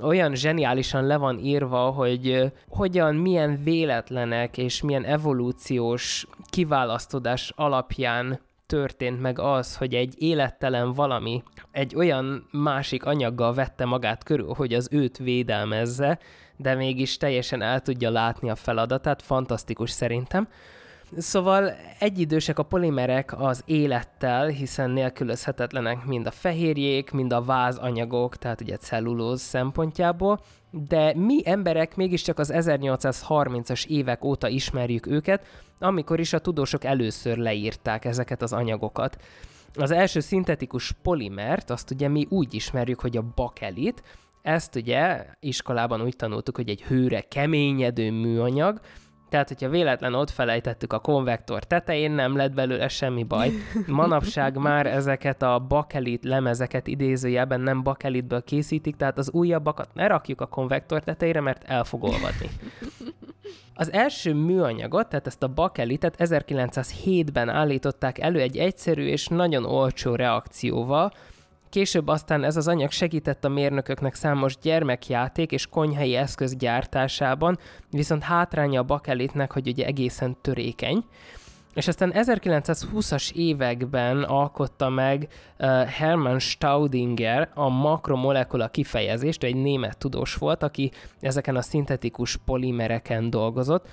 olyan 0.00 0.34
zseniálisan 0.34 1.06
le 1.06 1.16
van 1.16 1.38
írva, 1.38 1.90
hogy 1.90 2.52
hogyan, 2.68 3.14
milyen 3.14 3.60
véletlenek 3.62 4.58
és 4.58 4.82
milyen 4.82 5.04
evolúciós 5.04 6.26
kiválasztódás 6.50 7.52
alapján 7.56 8.40
történt 8.66 9.20
meg 9.20 9.38
az, 9.38 9.76
hogy 9.76 9.94
egy 9.94 10.14
élettelen 10.18 10.92
valami 10.92 11.42
egy 11.70 11.94
olyan 11.96 12.48
másik 12.50 13.04
anyaggal 13.04 13.54
vette 13.54 13.84
magát 13.84 14.24
körül, 14.24 14.52
hogy 14.54 14.74
az 14.74 14.88
őt 14.90 15.16
védelmezze, 15.16 16.18
de 16.58 16.74
mégis 16.74 17.16
teljesen 17.16 17.62
el 17.62 17.80
tudja 17.80 18.10
látni 18.10 18.50
a 18.50 18.54
feladatát, 18.54 19.22
fantasztikus 19.22 19.90
szerintem. 19.90 20.48
Szóval 21.16 21.72
egyidősek 21.98 22.58
a 22.58 22.62
polimerek 22.62 23.40
az 23.40 23.62
élettel, 23.64 24.46
hiszen 24.46 24.90
nélkülözhetetlenek 24.90 26.04
mind 26.04 26.26
a 26.26 26.30
fehérjék, 26.30 27.10
mind 27.10 27.32
a 27.32 27.42
vázanyagok, 27.42 28.36
tehát 28.36 28.60
ugye 28.60 28.76
cellulóz 28.76 29.40
szempontjából, 29.40 30.40
de 30.70 31.14
mi 31.14 31.40
emberek 31.44 31.96
mégiscsak 31.96 32.38
az 32.38 32.52
1830-as 32.54 33.86
évek 33.86 34.24
óta 34.24 34.48
ismerjük 34.48 35.06
őket, 35.06 35.46
amikor 35.78 36.20
is 36.20 36.32
a 36.32 36.38
tudósok 36.38 36.84
először 36.84 37.36
leírták 37.36 38.04
ezeket 38.04 38.42
az 38.42 38.52
anyagokat. 38.52 39.16
Az 39.74 39.90
első 39.90 40.20
szintetikus 40.20 40.92
polimert, 41.02 41.70
azt 41.70 41.90
ugye 41.90 42.08
mi 42.08 42.26
úgy 42.28 42.54
ismerjük, 42.54 43.00
hogy 43.00 43.16
a 43.16 43.24
bakelit, 43.34 44.02
ezt 44.42 44.76
ugye 44.76 45.26
iskolában 45.40 46.02
úgy 46.02 46.16
tanultuk, 46.16 46.56
hogy 46.56 46.68
egy 46.68 46.82
hőre 46.82 47.20
keményedő 47.20 48.10
műanyag, 48.10 48.80
tehát, 49.28 49.48
hogyha 49.48 49.68
véletlen 49.68 50.14
ott 50.14 50.30
felejtettük 50.30 50.92
a 50.92 50.98
konvektor 50.98 51.64
tetején, 51.64 52.10
nem 52.10 52.36
lett 52.36 52.52
belőle 52.52 52.88
semmi 52.88 53.22
baj. 53.22 53.50
Manapság 53.86 54.56
már 54.56 54.86
ezeket 54.86 55.42
a 55.42 55.58
bakelit 55.68 56.24
lemezeket 56.24 56.86
idézőjelben 56.86 57.60
nem 57.60 57.82
bakelitből 57.82 58.42
készítik, 58.42 58.96
tehát 58.96 59.18
az 59.18 59.30
újabbakat 59.30 59.94
ne 59.94 60.06
rakjuk 60.06 60.40
a 60.40 60.46
konvektor 60.46 61.02
tetejére, 61.02 61.40
mert 61.40 61.64
el 61.64 61.84
fog 61.84 62.02
olvadni. 62.02 62.48
Az 63.74 63.92
első 63.92 64.34
műanyagot, 64.34 65.08
tehát 65.08 65.26
ezt 65.26 65.42
a 65.42 65.48
bakelitet 65.48 66.14
1907-ben 66.18 67.48
állították 67.48 68.18
elő 68.18 68.40
egy 68.40 68.56
egyszerű 68.56 69.06
és 69.06 69.26
nagyon 69.26 69.64
olcsó 69.64 70.14
reakcióval, 70.14 71.12
Később 71.70 72.08
aztán 72.08 72.44
ez 72.44 72.56
az 72.56 72.68
anyag 72.68 72.90
segített 72.90 73.44
a 73.44 73.48
mérnököknek 73.48 74.14
számos 74.14 74.58
gyermekjáték 74.62 75.52
és 75.52 75.66
konyhai 75.66 76.14
eszköz 76.14 76.56
gyártásában, 76.56 77.58
viszont 77.90 78.22
hátránya 78.22 78.80
a 78.80 78.84
bakelitnek, 78.84 79.52
hogy 79.52 79.68
ugye 79.68 79.86
egészen 79.86 80.36
törékeny. 80.40 81.04
És 81.74 81.88
aztán 81.88 82.12
1920-as 82.14 83.32
években 83.32 84.22
alkotta 84.22 84.88
meg 84.88 85.28
uh, 85.58 85.84
Hermann 85.84 86.38
Staudinger 86.38 87.50
a 87.54 87.68
makromolekula 87.68 88.68
kifejezést, 88.68 89.42
egy 89.42 89.56
német 89.56 89.98
tudós 89.98 90.34
volt, 90.34 90.62
aki 90.62 90.90
ezeken 91.20 91.56
a 91.56 91.62
szintetikus 91.62 92.36
polimereken 92.36 93.30
dolgozott, 93.30 93.88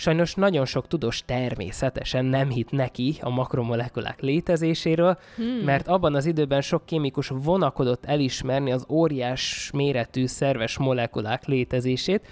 Sajnos 0.00 0.34
nagyon 0.34 0.64
sok 0.64 0.86
tudós 0.86 1.24
természetesen 1.24 2.24
nem 2.24 2.48
hit 2.50 2.70
neki 2.70 3.16
a 3.20 3.30
makromolekulák 3.30 4.20
létezéséről, 4.20 5.18
hmm. 5.36 5.46
mert 5.46 5.88
abban 5.88 6.14
az 6.14 6.26
időben 6.26 6.60
sok 6.60 6.86
kémikus 6.86 7.28
vonakodott 7.28 8.04
elismerni 8.04 8.72
az 8.72 8.86
óriás 8.88 9.70
méretű 9.74 10.26
szerves 10.26 10.78
molekulák 10.78 11.46
létezését, 11.46 12.26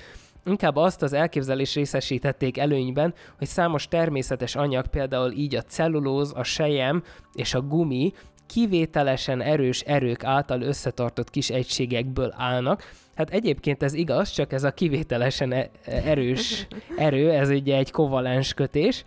Inkább 0.45 0.77
azt 0.77 1.03
az 1.03 1.13
elképzelés 1.13 1.75
részesítették 1.75 2.59
előnyben, 2.59 3.15
hogy 3.39 3.47
számos 3.47 3.89
természetes 3.89 4.57
anyag, 4.57 4.87
például 4.87 5.33
így 5.33 5.55
a 5.55 5.63
cellulóz, 5.63 6.33
a 6.37 6.43
sejem 6.43 7.03
és 7.35 7.55
a 7.55 7.61
gumi 7.61 8.13
kivételesen 8.47 9.41
erős 9.41 9.81
erők 9.81 10.25
által 10.25 10.61
összetartott 10.63 11.31
kis 11.31 11.51
egységekből 11.51 12.35
állnak. 12.37 12.83
Hát 13.17 13.31
egyébként 13.31 13.83
ez 13.83 13.95
igaz, 13.95 14.31
csak 14.31 14.53
ez 14.53 14.65
a 14.65 14.71
kivételesen 14.71 15.53
e- 15.53 15.71
erős 15.85 16.67
erő, 16.97 17.31
ez 17.31 17.51
ugye 17.51 17.77
egy 17.77 17.91
kovalens 17.91 18.55
kötés, 18.55 19.05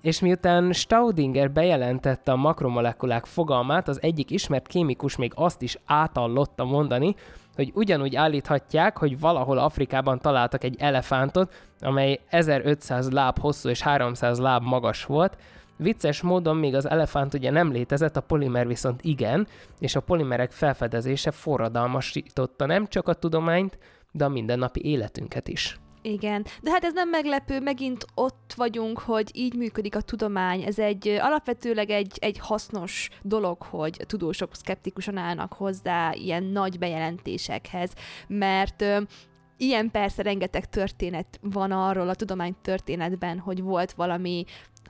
és 0.00 0.20
miután 0.20 0.72
Staudinger 0.72 1.50
bejelentette 1.50 2.32
a 2.32 2.36
makromolekulák 2.36 3.26
fogalmát, 3.26 3.88
az 3.88 4.02
egyik 4.02 4.30
ismert 4.30 4.66
kémikus 4.66 5.16
még 5.16 5.32
azt 5.34 5.62
is 5.62 5.78
átallotta 5.84 6.64
mondani, 6.64 7.14
hogy 7.54 7.70
ugyanúgy 7.74 8.16
állíthatják, 8.16 8.98
hogy 8.98 9.20
valahol 9.20 9.58
Afrikában 9.58 10.18
találtak 10.18 10.64
egy 10.64 10.76
elefántot, 10.78 11.52
amely 11.80 12.20
1500 12.28 13.10
láb 13.10 13.38
hosszú 13.38 13.68
és 13.68 13.80
300 13.80 14.38
láb 14.38 14.62
magas 14.62 15.04
volt, 15.04 15.36
Vicces 15.78 16.20
módon 16.20 16.56
még 16.56 16.74
az 16.74 16.88
elefánt 16.88 17.34
ugye 17.34 17.50
nem 17.50 17.72
létezett, 17.72 18.16
a 18.16 18.20
polimer 18.20 18.66
viszont 18.66 19.02
igen, 19.02 19.46
és 19.78 19.96
a 19.96 20.00
polimerek 20.00 20.50
felfedezése 20.50 21.30
forradalmasította 21.30 22.66
nem 22.66 22.86
csak 22.86 23.08
a 23.08 23.14
tudományt, 23.14 23.78
de 24.12 24.24
a 24.24 24.28
mindennapi 24.28 24.84
életünket 24.84 25.48
is. 25.48 25.78
Igen, 26.02 26.44
de 26.62 26.70
hát 26.70 26.84
ez 26.84 26.92
nem 26.92 27.08
meglepő, 27.08 27.60
megint 27.60 28.04
ott 28.14 28.52
vagyunk, 28.56 28.98
hogy 28.98 29.30
így 29.34 29.54
működik 29.54 29.96
a 29.96 30.00
tudomány. 30.00 30.62
Ez 30.62 30.78
egy 30.78 31.08
alapvetőleg 31.08 31.90
egy, 31.90 32.16
egy 32.20 32.38
hasznos 32.38 33.08
dolog, 33.22 33.62
hogy 33.62 34.04
tudósok 34.06 34.54
szkeptikusan 34.54 35.16
állnak 35.16 35.52
hozzá 35.52 36.12
ilyen 36.12 36.44
nagy 36.44 36.78
bejelentésekhez, 36.78 37.92
mert 38.28 38.84
Ilyen 39.60 39.90
persze 39.90 40.22
rengeteg 40.22 40.68
történet 40.68 41.38
van 41.42 41.72
arról 41.72 42.08
a 42.08 42.14
tudománytörténetben, 42.14 43.38
hogy 43.38 43.62
volt 43.62 43.92
valami 43.92 44.44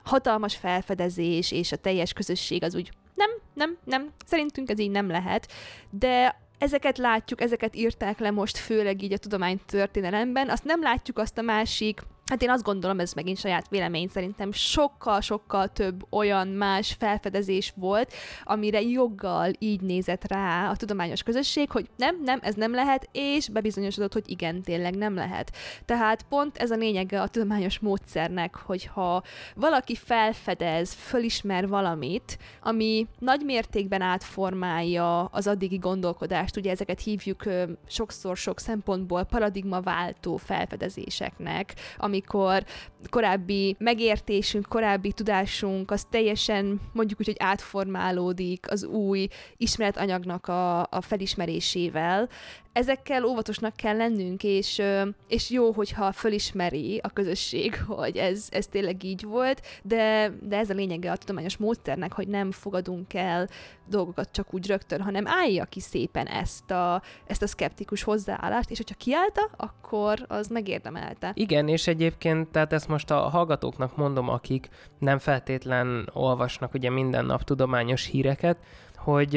hatalmas 0.09 0.55
felfedezés, 0.55 1.51
és 1.51 1.71
a 1.71 1.75
teljes 1.75 2.13
közösség 2.13 2.63
az 2.63 2.75
úgy 2.75 2.91
nem, 3.15 3.29
nem, 3.53 3.77
nem, 3.83 4.09
szerintünk 4.25 4.69
ez 4.69 4.79
így 4.79 4.91
nem 4.91 5.09
lehet, 5.09 5.51
de 5.89 6.39
ezeket 6.57 6.97
látjuk, 6.97 7.41
ezeket 7.41 7.75
írták 7.75 8.19
le 8.19 8.31
most 8.31 8.57
főleg 8.57 9.01
így 9.01 9.13
a 9.13 9.17
tudománytörténelemben, 9.17 10.49
azt 10.49 10.63
nem 10.63 10.81
látjuk 10.81 11.17
azt 11.17 11.37
a 11.37 11.41
másik 11.41 12.01
Hát 12.29 12.41
én 12.41 12.49
azt 12.49 12.63
gondolom, 12.63 12.99
ez 12.99 13.13
megint 13.13 13.37
saját 13.37 13.69
vélemény 13.69 14.07
szerintem 14.07 14.51
sokkal-sokkal 14.51 15.67
több 15.67 16.05
olyan 16.09 16.47
más 16.47 16.95
felfedezés 16.99 17.73
volt, 17.75 18.13
amire 18.43 18.81
joggal 18.81 19.51
így 19.59 19.81
nézett 19.81 20.27
rá 20.27 20.69
a 20.69 20.75
tudományos 20.75 21.23
közösség, 21.23 21.71
hogy 21.71 21.89
nem, 21.95 22.21
nem, 22.23 22.39
ez 22.41 22.55
nem 22.55 22.73
lehet, 22.73 23.09
és 23.11 23.49
bebizonyosodott, 23.49 24.13
hogy 24.13 24.29
igen, 24.29 24.61
tényleg 24.61 24.95
nem 24.95 25.15
lehet. 25.15 25.51
Tehát 25.85 26.23
pont 26.23 26.57
ez 26.57 26.71
a 26.71 26.75
lényege 26.75 27.21
a 27.21 27.27
tudományos 27.27 27.79
módszernek, 27.79 28.55
hogyha 28.55 29.23
valaki 29.55 29.95
felfedez, 29.95 30.93
fölismer 30.93 31.67
valamit, 31.67 32.37
ami 32.61 33.07
nagy 33.19 33.41
mértékben 33.45 34.01
átformálja 34.01 35.23
az 35.25 35.47
addigi 35.47 35.77
gondolkodást, 35.77 36.57
ugye 36.57 36.71
ezeket 36.71 37.01
hívjuk 37.01 37.43
sokszor 37.87 38.37
sok 38.37 38.59
szempontból 38.59 39.23
paradigmaváltó 39.23 40.37
felfedezéseknek, 40.37 41.73
ami 41.97 42.18
amikor 42.19 42.63
korábbi 43.09 43.75
megértésünk, 43.79 44.65
korábbi 44.65 45.11
tudásunk 45.11 45.91
az 45.91 46.05
teljesen 46.09 46.81
mondjuk 46.93 47.19
úgy, 47.19 47.25
hogy 47.25 47.35
átformálódik 47.39 48.71
az 48.71 48.83
új 48.83 49.27
ismeretanyagnak 49.57 50.47
a, 50.47 50.81
a 50.81 51.01
felismerésével, 51.01 52.29
ezekkel 52.73 53.23
óvatosnak 53.23 53.75
kell 53.75 53.97
lennünk, 53.97 54.43
és, 54.43 54.81
és 55.27 55.49
jó, 55.49 55.71
hogyha 55.71 56.11
fölismeri 56.11 56.99
a 57.03 57.09
közösség, 57.09 57.83
hogy 57.87 58.17
ez, 58.17 58.47
ez 58.49 58.67
tényleg 58.67 59.03
így 59.03 59.23
volt, 59.23 59.61
de, 59.83 60.33
de 60.41 60.57
ez 60.57 60.69
a 60.69 60.73
lényege 60.73 61.11
a 61.11 61.17
tudományos 61.17 61.57
módszernek, 61.57 62.13
hogy 62.13 62.27
nem 62.27 62.51
fogadunk 62.51 63.13
el 63.13 63.49
dolgokat 63.89 64.29
csak 64.31 64.53
úgy 64.53 64.67
rögtön, 64.67 65.01
hanem 65.01 65.27
állja 65.27 65.65
ki 65.65 65.79
szépen 65.79 66.27
ezt 66.27 66.71
a, 66.71 67.01
ezt 67.27 67.41
a 67.41 67.47
szkeptikus 67.47 68.03
hozzáállást, 68.03 68.71
és 68.71 68.77
hogyha 68.77 68.95
kiállta, 68.95 69.49
akkor 69.57 70.25
az 70.27 70.47
megérdemelte. 70.47 71.31
Igen, 71.33 71.67
és 71.67 71.87
egyébként, 72.09 72.47
tehát 72.47 72.73
ezt 72.73 72.87
most 72.87 73.11
a 73.11 73.15
hallgatóknak 73.15 73.95
mondom, 73.95 74.29
akik 74.29 74.69
nem 74.99 75.17
feltétlen 75.19 76.09
olvasnak 76.13 76.73
ugye 76.73 76.89
minden 76.89 77.25
nap 77.25 77.43
tudományos 77.43 78.05
híreket, 78.05 78.57
hogy 78.95 79.35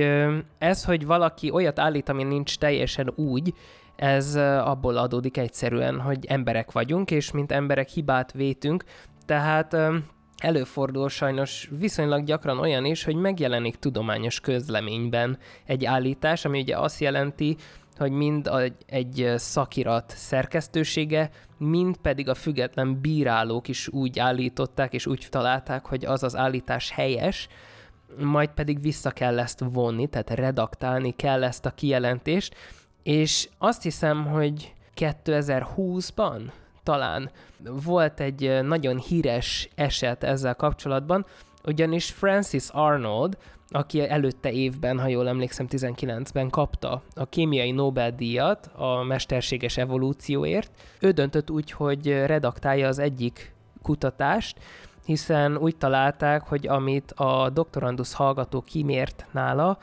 ez, 0.58 0.84
hogy 0.84 1.06
valaki 1.06 1.50
olyat 1.50 1.78
állít, 1.78 2.08
ami 2.08 2.22
nincs 2.22 2.58
teljesen 2.58 3.12
úgy, 3.14 3.54
ez 3.96 4.36
abból 4.64 4.96
adódik 4.96 5.36
egyszerűen, 5.36 6.00
hogy 6.00 6.26
emberek 6.26 6.72
vagyunk, 6.72 7.10
és 7.10 7.30
mint 7.30 7.52
emberek 7.52 7.88
hibát 7.88 8.32
vétünk, 8.32 8.84
tehát 9.26 9.76
előfordul 10.38 11.08
sajnos 11.08 11.68
viszonylag 11.78 12.24
gyakran 12.24 12.58
olyan 12.58 12.84
is, 12.84 13.04
hogy 13.04 13.16
megjelenik 13.16 13.76
tudományos 13.76 14.40
közleményben 14.40 15.38
egy 15.66 15.84
állítás, 15.84 16.44
ami 16.44 16.60
ugye 16.60 16.78
azt 16.78 17.00
jelenti, 17.00 17.56
hogy 17.98 18.10
mind 18.10 18.50
egy 18.86 19.32
szakirat 19.36 20.12
szerkesztősége, 20.16 21.30
mind 21.58 21.96
pedig 21.96 22.28
a 22.28 22.34
független 22.34 23.00
bírálók 23.00 23.68
is 23.68 23.88
úgy 23.88 24.18
állították 24.18 24.92
és 24.92 25.06
úgy 25.06 25.26
találták, 25.30 25.86
hogy 25.86 26.04
az 26.04 26.22
az 26.22 26.36
állítás 26.36 26.90
helyes, 26.90 27.48
majd 28.18 28.48
pedig 28.48 28.80
vissza 28.80 29.10
kell 29.10 29.38
ezt 29.38 29.64
vonni, 29.72 30.06
tehát 30.06 30.30
redaktálni 30.30 31.16
kell 31.16 31.44
ezt 31.44 31.66
a 31.66 31.70
kijelentést, 31.70 32.54
és 33.02 33.48
azt 33.58 33.82
hiszem, 33.82 34.26
hogy 34.26 34.74
2020-ban 34.96 36.40
talán 36.82 37.30
volt 37.84 38.20
egy 38.20 38.62
nagyon 38.62 38.98
híres 38.98 39.68
eset 39.74 40.24
ezzel 40.24 40.54
kapcsolatban, 40.54 41.26
ugyanis 41.64 42.10
Francis 42.10 42.68
Arnold, 42.68 43.36
aki 43.72 44.08
előtte 44.08 44.52
évben, 44.52 44.98
ha 44.98 45.06
jól 45.06 45.28
emlékszem, 45.28 45.66
19-ben 45.70 46.50
kapta 46.50 47.02
a 47.14 47.26
kémiai 47.26 47.70
Nobel-díjat 47.70 48.70
a 48.74 49.02
mesterséges 49.02 49.76
evolúcióért, 49.76 50.70
ő 51.00 51.10
döntött 51.10 51.50
úgy, 51.50 51.70
hogy 51.70 52.06
redaktálja 52.08 52.88
az 52.88 52.98
egyik 52.98 53.54
kutatást, 53.82 54.58
hiszen 55.04 55.56
úgy 55.56 55.76
találták, 55.76 56.42
hogy 56.42 56.68
amit 56.68 57.10
a 57.12 57.50
doktorandus 57.50 58.14
hallgató 58.14 58.60
kimért 58.60 59.26
nála, 59.30 59.78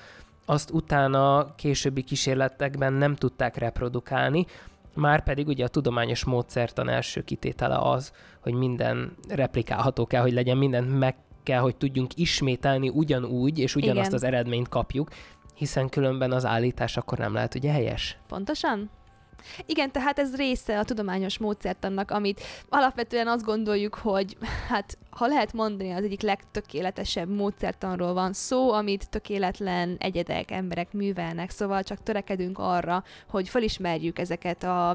azt 0.46 0.72
utána 0.72 1.56
későbbi 1.56 2.04
kísérletekben 2.04 2.93
nem 2.93 3.15
tudták 3.15 3.58
reprodukálni, 3.58 4.45
már 4.93 5.23
pedig 5.23 5.47
ugye 5.47 5.63
a 5.63 5.67
tudományos 5.67 6.23
módszertan 6.23 6.89
első 6.89 7.23
kitétele 7.23 7.78
az, 7.78 8.12
hogy 8.39 8.54
minden 8.54 9.15
replikálható 9.28 10.06
kell, 10.06 10.21
hogy 10.21 10.34
legyen, 10.34 10.58
mindent 10.58 10.99
meg 10.99 11.15
kell, 11.43 11.60
hogy 11.60 11.75
tudjunk 11.75 12.17
ismételni 12.17 12.89
ugyanúgy, 12.89 13.60
és 13.60 13.75
ugyanazt 13.75 14.08
Igen. 14.08 14.13
az 14.13 14.23
eredményt 14.23 14.69
kapjuk, 14.69 15.10
hiszen 15.56 15.89
különben 15.89 16.32
az 16.32 16.45
állítás 16.45 16.97
akkor 16.97 17.17
nem 17.17 17.34
lehet 17.34 17.56
ugye 17.56 17.71
helyes. 17.71 18.17
Pontosan? 18.28 18.89
Igen, 19.65 19.91
tehát 19.91 20.19
ez 20.19 20.36
része 20.36 20.80
a 20.80 20.84
tudományos 20.84 21.38
módszertannak, 21.38 22.12
amit 22.12 22.41
alapvetően 22.69 23.28
azt 23.28 23.45
gondoljuk, 23.45 23.95
hogy 23.95 24.38
hát 24.69 24.97
ha 25.10 25.28
lehet 25.28 25.54
mondani, 25.54 25.91
az 25.91 26.04
egyik 26.04 26.21
legtökéletesebb 26.21 27.30
módszertanról 27.30 28.13
van 28.13 28.34
szó, 28.34 28.71
amit 28.71 29.10
tökéletlen 29.10 29.95
egyedek, 29.99 30.52
emberek 30.52 30.93
művelnek, 30.93 31.49
szóval 31.49 31.84
csak 31.84 32.04
törekedünk 32.04 32.58
arra, 32.60 33.04
hogy 33.30 33.49
felismerjük 33.49 34.19
ezeket 34.19 34.63
a, 34.63 34.89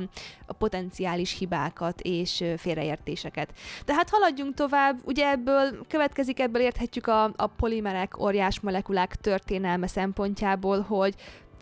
a 0.46 0.52
potenciális 0.58 1.38
hibákat 1.38 2.00
és 2.00 2.44
félreértéseket. 2.56 3.52
Tehát 3.84 4.10
haladjunk 4.10 4.54
tovább, 4.54 5.00
ugye 5.04 5.30
ebből 5.30 5.86
következik, 5.88 6.40
ebből 6.40 6.62
érthetjük 6.62 7.06
a, 7.06 7.24
a 7.36 7.46
polimerek, 7.46 8.20
óriás 8.20 8.60
molekulák 8.60 9.14
történelme 9.14 9.86
szempontjából, 9.86 10.80
hogy 10.80 11.14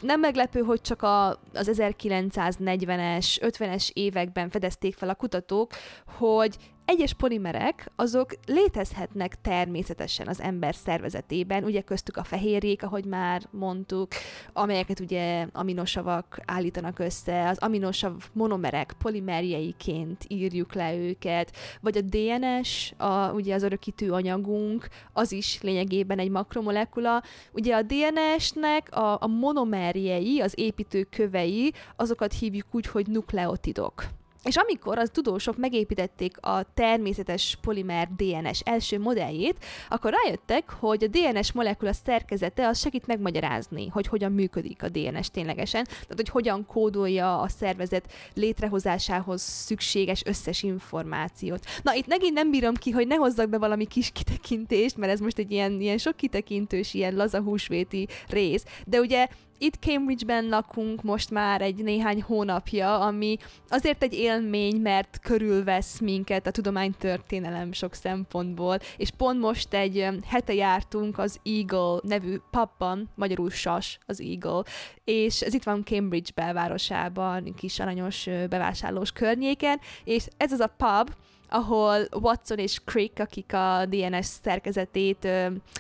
nem 0.03 0.21
meglepő, 0.21 0.61
hogy 0.61 0.81
csak 0.81 1.03
a, 1.03 1.29
az 1.55 1.71
1940-es, 1.73 3.37
50-es 3.41 3.91
években 3.93 4.51
fedezték 4.51 4.95
fel 4.95 5.09
a 5.09 5.15
kutatók, 5.15 5.71
hogy 6.19 6.57
egyes 6.85 7.15
polimerek 7.15 7.91
azok 7.97 8.35
létezhetnek 8.47 9.41
természetesen 9.41 10.27
az 10.27 10.41
ember 10.41 10.75
szervezetében, 10.75 11.65
ugye 11.65 11.81
köztük 11.81 12.17
a 12.17 12.25
fehérjék, 12.25 12.83
ahogy 12.83 13.05
már 13.05 13.43
mondtuk, 13.51 14.09
amelyeket 14.53 15.01
ugye 15.01 15.47
aminosavak 15.53 16.41
állítanak 16.45 16.99
össze, 16.99 17.49
az 17.49 17.59
aminosav 17.59 18.13
monomerek 18.33 18.95
polimerjeiként 18.99 20.25
írjuk 20.29 20.75
le 20.75 20.97
őket, 20.97 21.57
vagy 21.81 21.97
a 21.97 22.01
DNS, 22.01 22.93
a, 22.97 23.33
ugye 23.33 23.55
az 23.55 23.63
örökítő 23.63 24.13
anyagunk, 24.13 24.89
az 25.13 25.33
is 25.33 25.63
lényegében 25.63 26.19
egy 26.19 26.31
makromolekula. 26.31 27.23
Ugye 27.53 27.75
a 27.75 27.83
DNS-nek 27.83 28.95
a, 28.97 29.17
a 29.21 29.27
monomerjei, 29.27 30.41
az 30.41 30.53
építőkövei, 30.57 31.73
azokat 31.97 32.33
hívjuk 32.33 32.67
úgy, 32.71 32.87
hogy 32.87 33.07
nukleotidok. 33.07 34.05
És 34.45 34.57
amikor 34.57 34.99
az 34.99 35.11
tudósok 35.13 35.57
megépítették 35.57 36.37
a 36.41 36.63
természetes 36.75 37.59
polimer 37.61 38.09
DNS 38.17 38.61
első 38.65 38.99
modelljét, 38.99 39.65
akkor 39.89 40.15
rájöttek, 40.25 40.71
hogy 40.71 41.05
a 41.05 41.07
DNS 41.07 41.53
molekula 41.53 41.93
szerkezete 41.93 42.67
az 42.67 42.79
segít 42.79 43.07
megmagyarázni, 43.07 43.89
hogy 43.89 44.07
hogyan 44.07 44.33
működik 44.33 44.83
a 44.83 44.89
DNS 44.89 45.31
ténylegesen, 45.31 45.85
tehát 45.85 46.17
hogy 46.17 46.29
hogyan 46.29 46.67
kódolja 46.67 47.41
a 47.41 47.49
szervezet 47.49 48.13
létrehozásához 48.35 49.43
szükséges 49.43 50.23
összes 50.25 50.63
információt. 50.63 51.65
Na, 51.83 51.95
itt 51.95 52.07
megint 52.07 52.35
nem 52.35 52.51
bírom 52.51 52.75
ki, 52.75 52.91
hogy 52.91 53.07
ne 53.07 53.15
hozzak 53.15 53.49
be 53.49 53.59
valami 53.59 53.87
kis 53.87 54.11
kitekintést, 54.13 54.97
mert 54.97 55.13
ez 55.13 55.21
most 55.21 55.39
egy 55.39 55.51
ilyen, 55.51 55.81
ilyen 55.81 55.99
sok 55.99 56.17
kitekintős, 56.17 56.95
ilyen 56.95 57.15
laza 57.15 57.41
húsvéti 57.41 58.09
rész, 58.29 58.65
de 58.87 59.01
ugye 59.01 59.29
itt 59.63 59.75
Cambridge-ben 59.81 60.49
lakunk 60.49 61.03
most 61.03 61.31
már 61.31 61.61
egy 61.61 61.83
néhány 61.83 62.23
hónapja, 62.23 63.01
ami 63.01 63.37
azért 63.69 64.03
egy 64.03 64.15
élmény, 64.15 64.77
mert 64.77 65.19
körülvesz 65.23 65.99
minket 65.99 66.47
a 66.47 66.51
tudománytörténelem 66.51 67.73
sok 67.73 67.95
szempontból, 67.95 68.79
és 68.97 69.11
pont 69.11 69.41
most 69.41 69.75
egy 69.75 70.07
hete 70.25 70.55
jártunk 70.55 71.19
az 71.19 71.41
Eagle 71.43 72.01
nevű 72.03 72.37
pubban, 72.51 73.11
magyarul 73.15 73.51
Sas 73.51 73.99
az 74.07 74.21
Eagle, 74.21 74.63
és 75.05 75.41
ez 75.41 75.55
itt 75.55 75.63
van 75.63 75.85
Cambridge 75.85 76.31
belvárosában, 76.35 77.55
kis 77.55 77.81
aranyos 77.81 78.29
bevásárlós 78.49 79.13
környéken, 79.13 79.81
és 80.05 80.27
ez 80.37 80.53
az 80.53 80.61
a 80.61 80.75
pub, 80.77 81.15
ahol 81.53 82.07
Watson 82.21 82.59
és 82.59 82.81
Crick, 82.85 83.19
akik 83.19 83.53
a 83.55 83.87
DNS 83.87 84.27
szerkezetét 84.27 85.29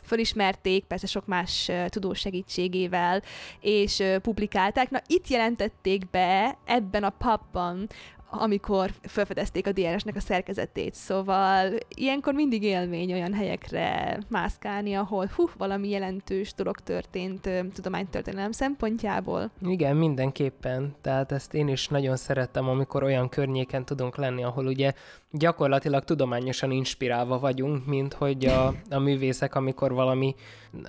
fölismerték, 0.04 0.84
persze 0.84 1.06
sok 1.06 1.26
más 1.26 1.70
tudós 1.86 2.18
segítségével, 2.18 3.22
és 3.60 4.02
publikálták. 4.22 4.90
Na, 4.90 5.00
itt 5.06 5.28
jelentették 5.28 6.10
be 6.10 6.58
ebben 6.64 7.04
a 7.04 7.10
pubban 7.10 7.88
amikor 8.34 8.90
felfedezték 9.02 9.66
a 9.66 9.72
DNS-nek 9.72 10.16
a 10.16 10.20
szerkezetét. 10.20 10.94
Szóval 10.94 11.72
ilyenkor 11.94 12.34
mindig 12.34 12.62
élmény 12.62 13.12
olyan 13.12 13.34
helyekre 13.34 14.18
mászkálni, 14.28 14.94
ahol 14.94 15.30
hú, 15.36 15.48
valami 15.56 15.88
jelentős 15.88 16.54
dolog 16.54 16.78
történt 16.78 17.48
tudománytörténelem 17.74 18.52
szempontjából. 18.52 19.50
Igen, 19.60 19.96
mindenképpen. 19.96 20.94
Tehát 21.00 21.32
ezt 21.32 21.54
én 21.54 21.68
is 21.68 21.88
nagyon 21.88 22.16
szerettem, 22.16 22.68
amikor 22.68 23.02
olyan 23.02 23.28
környéken 23.28 23.84
tudunk 23.84 24.16
lenni, 24.16 24.44
ahol 24.44 24.66
ugye 24.66 24.92
gyakorlatilag 25.32 26.04
tudományosan 26.04 26.70
inspirálva 26.70 27.38
vagyunk, 27.38 27.86
mint 27.86 28.12
hogy 28.12 28.46
a, 28.46 28.74
a 28.90 28.98
művészek, 28.98 29.54
amikor 29.54 29.92
valami 29.92 30.34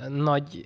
nagy 0.08 0.64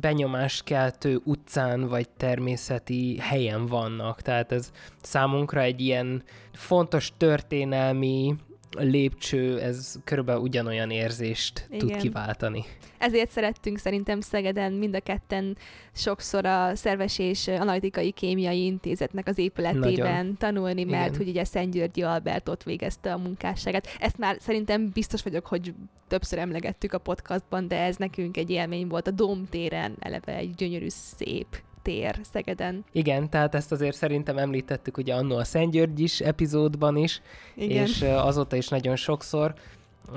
benyomást 0.00 0.64
keltő 0.64 1.20
utcán 1.24 1.88
vagy 1.88 2.08
természeti 2.08 3.18
helyen 3.18 3.66
vannak. 3.66 4.22
Tehát 4.22 4.52
ez 4.52 4.70
számunkra 5.02 5.60
egy 5.60 5.80
ilyen 5.80 6.22
fontos 6.52 7.12
történelmi 7.16 8.34
lépcső, 8.76 9.60
ez 9.60 9.94
körülbelül 10.04 10.42
ugyanolyan 10.42 10.90
érzést 10.90 11.66
Igen. 11.70 11.78
tud 11.78 11.96
kiváltani. 11.96 12.64
Ezért 12.98 13.30
szerettünk 13.30 13.78
szerintem 13.78 14.20
Szegeden 14.20 14.72
mind 14.72 14.94
a 14.94 15.00
ketten 15.00 15.56
sokszor 15.92 16.46
a 16.46 16.74
szerves 16.74 17.18
és 17.18 17.48
analitikai 17.48 18.10
kémiai 18.10 18.64
intézetnek 18.64 19.28
az 19.28 19.38
épületében 19.38 20.16
Nagyon. 20.16 20.36
tanulni, 20.36 20.84
mert 20.84 21.06
Igen. 21.06 21.16
hogy 21.16 21.28
ugye 21.28 21.44
Szent 21.44 21.72
Györgyi 21.72 22.02
Albert 22.02 22.48
ott 22.48 22.62
végezte 22.62 23.12
a 23.12 23.18
munkásságát. 23.18 23.86
Ezt 24.00 24.18
már 24.18 24.36
szerintem 24.40 24.90
biztos 24.92 25.22
vagyok, 25.22 25.46
hogy 25.46 25.74
többször 26.08 26.38
emlegettük 26.38 26.92
a 26.92 26.98
podcastban, 26.98 27.68
de 27.68 27.80
ez 27.80 27.96
nekünk 27.96 28.36
egy 28.36 28.50
élmény 28.50 28.88
volt 28.88 29.06
a 29.06 29.10
Domtéren, 29.10 29.96
eleve 29.98 30.34
egy 30.34 30.54
gyönyörű, 30.54 30.88
szép 30.88 31.66
tér 31.82 32.18
Szegeden. 32.32 32.84
Igen, 32.92 33.30
tehát 33.30 33.54
ezt 33.54 33.72
azért 33.72 33.96
szerintem 33.96 34.38
említettük 34.38 34.96
ugye 34.96 35.14
annó 35.14 35.36
a 35.36 35.44
Szent 35.44 35.72
György 35.72 36.00
is 36.00 36.20
epizódban 36.20 36.96
is, 36.96 37.22
Igen. 37.54 37.82
és 37.82 38.02
azóta 38.02 38.56
is 38.56 38.68
nagyon 38.68 38.96
sokszor, 38.96 39.54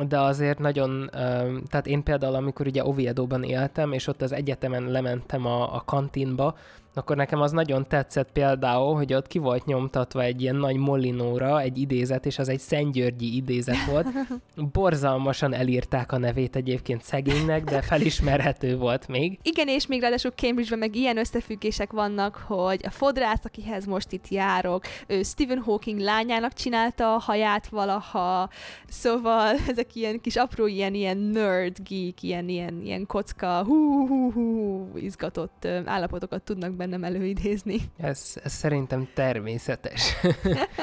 de 0.08 0.19
azért 0.19 0.60
nagyon, 0.60 1.10
tehát 1.69 1.88
én 1.88 2.04
például, 2.04 2.36
amikor 2.36 2.67
ugye 2.67 2.86
Oviedo-ban 2.86 3.43
éltem, 3.43 3.91
és 3.91 4.08
ott 4.08 4.21
az 4.21 4.32
egyetemen 4.32 4.84
lementem 4.84 5.45
a, 5.45 5.76
a 5.76 5.82
kantinba, 5.86 6.58
akkor 6.93 7.15
nekem 7.15 7.41
az 7.41 7.51
nagyon 7.51 7.88
tetszett 7.88 8.32
például, 8.32 8.95
hogy 8.95 9.13
ott 9.13 9.27
ki 9.27 9.38
volt 9.38 9.65
nyomtatva 9.65 10.21
egy 10.21 10.41
ilyen 10.41 10.56
nagy 10.56 10.75
molinóra 10.75 11.60
egy 11.60 11.77
idézet, 11.77 12.25
és 12.25 12.39
az 12.39 12.49
egy 12.49 12.60
Szentgyörgyi 12.60 13.36
idézet 13.36 13.86
volt. 13.89 14.08
Borzalmasan 14.73 15.54
elírták 15.54 16.12
a 16.12 16.17
nevét 16.17 16.56
egyébként 16.56 17.04
szegénynek, 17.04 17.63
de 17.63 17.82
felismerhető 17.82 18.77
volt 18.77 19.08
még. 19.08 19.39
Igen, 19.43 19.67
és 19.67 19.88
még 19.88 20.01
ráadásul 20.01 20.32
Cambridge-ben 20.32 20.80
meg 20.80 20.95
ilyen 20.95 21.17
összefüggések 21.17 21.91
vannak, 21.91 22.36
hogy 22.36 22.82
a 22.84 22.89
fodrász, 22.89 23.45
akihez 23.45 23.86
most 23.86 24.12
itt 24.12 24.27
járok, 24.27 24.84
ő 25.08 25.23
Stephen 25.23 25.60
Hawking 25.60 25.99
lányának 25.99 26.54
csinálta 26.54 27.13
a 27.13 27.19
haját 27.19 27.67
valaha, 27.67 28.49
szóval 28.88 29.56
ezek 29.71 29.95
ilyen 29.95 30.21
kis 30.21 30.36
apró 30.36 30.67
ilyen, 30.67 30.93
ilyen 30.93 31.17
nerd 31.17 31.77
geek, 31.89 32.23
ilyen, 32.23 32.49
ilyen, 32.49 32.82
ilyen 32.84 33.06
kocka, 33.06 33.63
hú, 33.63 34.08
hú, 34.08 34.32
hú, 34.32 34.88
izgatott 34.95 35.67
állapotokat 35.86 36.41
tudnak 36.41 36.80
bennem 36.82 37.04
előidézni. 37.04 37.78
Ez, 37.98 38.39
ez 38.44 38.52
szerintem 38.52 39.08
természetes. 39.13 40.13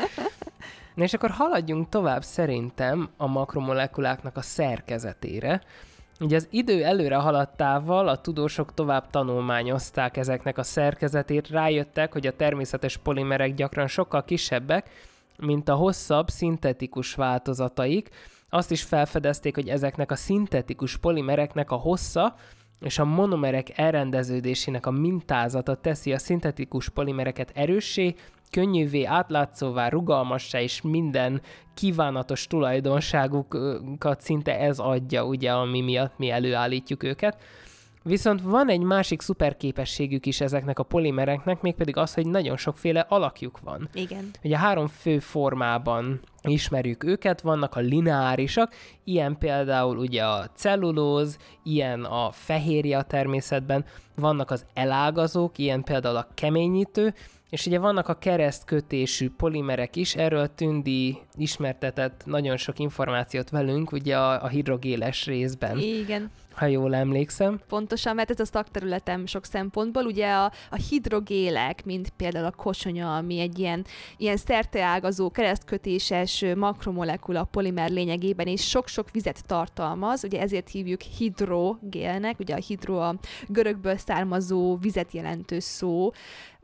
Na 0.94 1.02
és 1.04 1.14
akkor 1.14 1.30
haladjunk 1.30 1.88
tovább 1.88 2.22
szerintem 2.22 3.08
a 3.16 3.26
makromolekuláknak 3.26 4.37
a 4.37 4.42
szerkezetére. 4.42 5.62
Ugye 6.20 6.37
az 6.37 6.46
idő 6.50 6.84
előre 6.84 7.16
haladtával 7.16 8.08
a 8.08 8.20
tudósok 8.20 8.74
tovább 8.74 9.11
tanulmányozták 9.11 10.16
ezeknek 10.16 10.58
a 10.58 10.62
szerkezetét, 10.62 11.48
rájöttek, 11.48 12.12
hogy 12.12 12.26
a 12.26 12.37
természetes 12.37 12.96
polimerek 12.96 13.54
gyakran 13.54 13.87
sokkal 13.87 14.24
kisebbek, 14.24 14.90
mint 15.37 15.68
a 15.68 15.74
hosszabb, 15.74 16.28
szintetikus 16.28 17.14
változataik. 17.14 18.08
Azt 18.48 18.70
is 18.70 18.82
felfedezték, 18.82 19.54
hogy 19.54 19.68
ezeknek 19.68 20.11
a 20.11 20.16
szintetikus 20.16 20.96
polimereknek 20.96 21.70
a 21.70 21.76
hossza 21.76 22.34
és 22.80 22.98
a 22.98 23.04
monomerek 23.04 23.78
elrendeződésének 23.78 24.86
a 24.86 24.90
mintázata 24.90 25.74
teszi 25.74 26.12
a 26.12 26.18
szintetikus 26.18 26.88
polimereket 26.88 27.52
erőssé, 27.54 28.14
könnyűvé, 28.50 29.04
átlátszóvá, 29.04 29.88
rugalmassá, 29.88 30.60
és 30.60 30.82
minden 30.82 31.42
kívánatos 31.74 32.46
tulajdonságukat 32.46 34.20
szinte 34.20 34.58
ez 34.58 34.78
adja, 34.78 35.24
ugye, 35.24 35.52
ami 35.52 35.80
miatt 35.80 36.18
mi 36.18 36.30
előállítjuk 36.30 37.02
őket. 37.02 37.36
Viszont 38.02 38.40
van 38.40 38.68
egy 38.68 38.80
másik 38.80 39.20
szuperképességük 39.20 40.26
is 40.26 40.40
ezeknek 40.40 40.78
a 40.78 40.82
polimereknek, 40.82 41.61
mégpedig 41.61 41.96
az, 41.96 42.14
hogy 42.14 42.26
nagyon 42.26 42.56
sokféle 42.56 43.06
alakjuk 43.08 43.61
van. 43.61 43.88
Igen. 43.92 44.30
Ugye 44.42 44.58
három 44.58 44.87
fő 44.87 45.18
formában 45.18 46.20
ismerjük 46.42 47.04
őket, 47.04 47.40
vannak 47.40 47.76
a 47.76 47.80
lineárisak, 47.80 48.74
ilyen 49.04 49.38
például 49.38 49.98
ugye 49.98 50.24
a 50.24 50.50
cellulóz, 50.54 51.38
ilyen 51.62 52.04
a 52.04 52.30
fehérje 52.30 52.98
a 52.98 53.02
természetben, 53.02 53.84
vannak 54.14 54.50
az 54.50 54.64
elágazók, 54.74 55.58
ilyen 55.58 55.82
például 55.82 56.16
a 56.16 56.28
keményítő, 56.34 57.14
és 57.50 57.66
ugye 57.66 57.78
vannak 57.78 58.08
a 58.08 58.18
keresztkötésű 58.18 59.30
polimerek 59.30 59.96
is, 59.96 60.14
erről 60.14 60.54
Tündi 60.54 61.18
ismertetett 61.37 62.22
nagyon 62.24 62.56
sok 62.56 62.78
információt 62.78 63.50
velünk, 63.50 63.92
ugye 63.92 64.16
a, 64.16 64.44
a 64.44 64.48
hidrogéles 64.48 65.26
részben. 65.26 65.78
Igen 65.78 66.30
ha 66.58 66.66
jól 66.66 66.94
emlékszem. 66.94 67.60
Pontosan, 67.68 68.14
mert 68.14 68.30
ez 68.30 68.40
a 68.40 68.44
szakterületem 68.44 69.26
sok 69.26 69.44
szempontból. 69.44 70.04
Ugye 70.04 70.32
a, 70.32 70.52
a 70.70 70.76
hidrogélek, 70.88 71.84
mint 71.84 72.10
például 72.16 72.44
a 72.44 72.50
kosonya, 72.50 73.16
ami 73.16 73.40
egy 73.40 73.58
ilyen, 73.58 73.84
ilyen 74.16 74.36
szerteágazó, 74.36 75.30
keresztkötéses 75.30 76.44
makromolekula 76.56 77.44
polimer 77.44 77.90
lényegében, 77.90 78.46
és 78.46 78.68
sok-sok 78.68 79.10
vizet 79.10 79.46
tartalmaz, 79.46 80.24
ugye 80.24 80.40
ezért 80.40 80.68
hívjuk 80.68 81.00
hidrogélnek, 81.00 82.38
ugye 82.38 82.54
a 82.54 82.60
hidro 82.66 82.98
a 82.98 83.14
görögből 83.46 83.96
származó 83.96 84.76
vizet 84.76 85.12
jelentő 85.12 85.58
szó, 85.58 86.10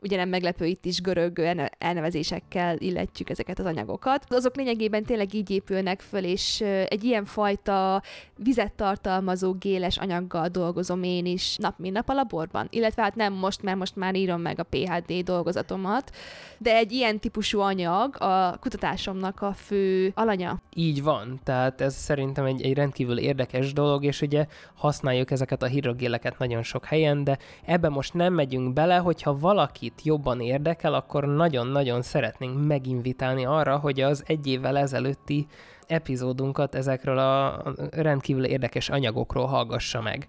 ugye 0.05 0.17
nem 0.17 0.29
meglepő 0.29 0.65
itt 0.65 0.85
is 0.85 1.01
görög 1.01 1.39
elnevezésekkel 1.77 2.77
illetjük 2.77 3.29
ezeket 3.29 3.59
az 3.59 3.65
anyagokat. 3.65 4.25
Azok 4.29 4.55
lényegében 4.55 5.03
tényleg 5.03 5.33
így 5.33 5.51
épülnek 5.51 6.01
föl, 6.01 6.23
és 6.23 6.61
egy 6.87 7.03
ilyen 7.03 7.25
fajta 7.25 8.01
vizet 8.35 8.73
tartalmazó 8.73 9.53
géles 9.53 9.97
anyaggal 9.97 10.47
dolgozom 10.47 11.03
én 11.03 11.25
is 11.25 11.55
nap 11.57 11.79
mint 11.79 11.93
nap 11.93 12.09
a 12.09 12.13
laborban. 12.13 12.67
Illetve 12.69 13.01
hát 13.01 13.15
nem 13.15 13.33
most, 13.33 13.61
mert 13.61 13.77
most 13.77 13.95
már 13.95 14.15
írom 14.15 14.41
meg 14.41 14.59
a 14.59 14.63
PhD 14.63 15.23
dolgozatomat, 15.23 16.11
de 16.57 16.75
egy 16.75 16.91
ilyen 16.91 17.19
típusú 17.19 17.59
anyag 17.59 18.21
a 18.21 18.57
kutatásomnak 18.59 19.41
a 19.41 19.53
fő 19.53 20.11
alanya. 20.15 20.61
Így 20.73 21.03
van, 21.03 21.39
tehát 21.43 21.81
ez 21.81 21.95
szerintem 21.95 22.45
egy, 22.45 22.61
egy 22.61 22.73
rendkívül 22.73 23.17
érdekes 23.17 23.73
dolog, 23.73 24.03
és 24.03 24.21
ugye 24.21 24.45
használjuk 24.73 25.31
ezeket 25.31 25.63
a 25.63 25.65
hidrogéleket 25.65 26.37
nagyon 26.37 26.63
sok 26.63 26.85
helyen, 26.85 27.23
de 27.23 27.37
ebbe 27.65 27.89
most 27.89 28.13
nem 28.13 28.33
megyünk 28.33 28.73
bele, 28.73 28.97
hogyha 28.97 29.37
valakit 29.37 29.94
jobban 30.03 30.41
érdekel, 30.41 30.93
akkor 30.93 31.25
nagyon-nagyon 31.25 32.01
szeretnénk 32.01 32.65
meginvitálni 32.67 33.45
arra, 33.45 33.77
hogy 33.77 34.01
az 34.01 34.23
egy 34.27 34.47
évvel 34.47 34.77
ezelőtti 34.77 35.47
epizódunkat 35.87 36.75
ezekről 36.75 37.17
a 37.17 37.63
rendkívül 37.91 38.45
érdekes 38.45 38.89
anyagokról 38.89 39.45
hallgassa 39.45 40.01
meg. 40.01 40.27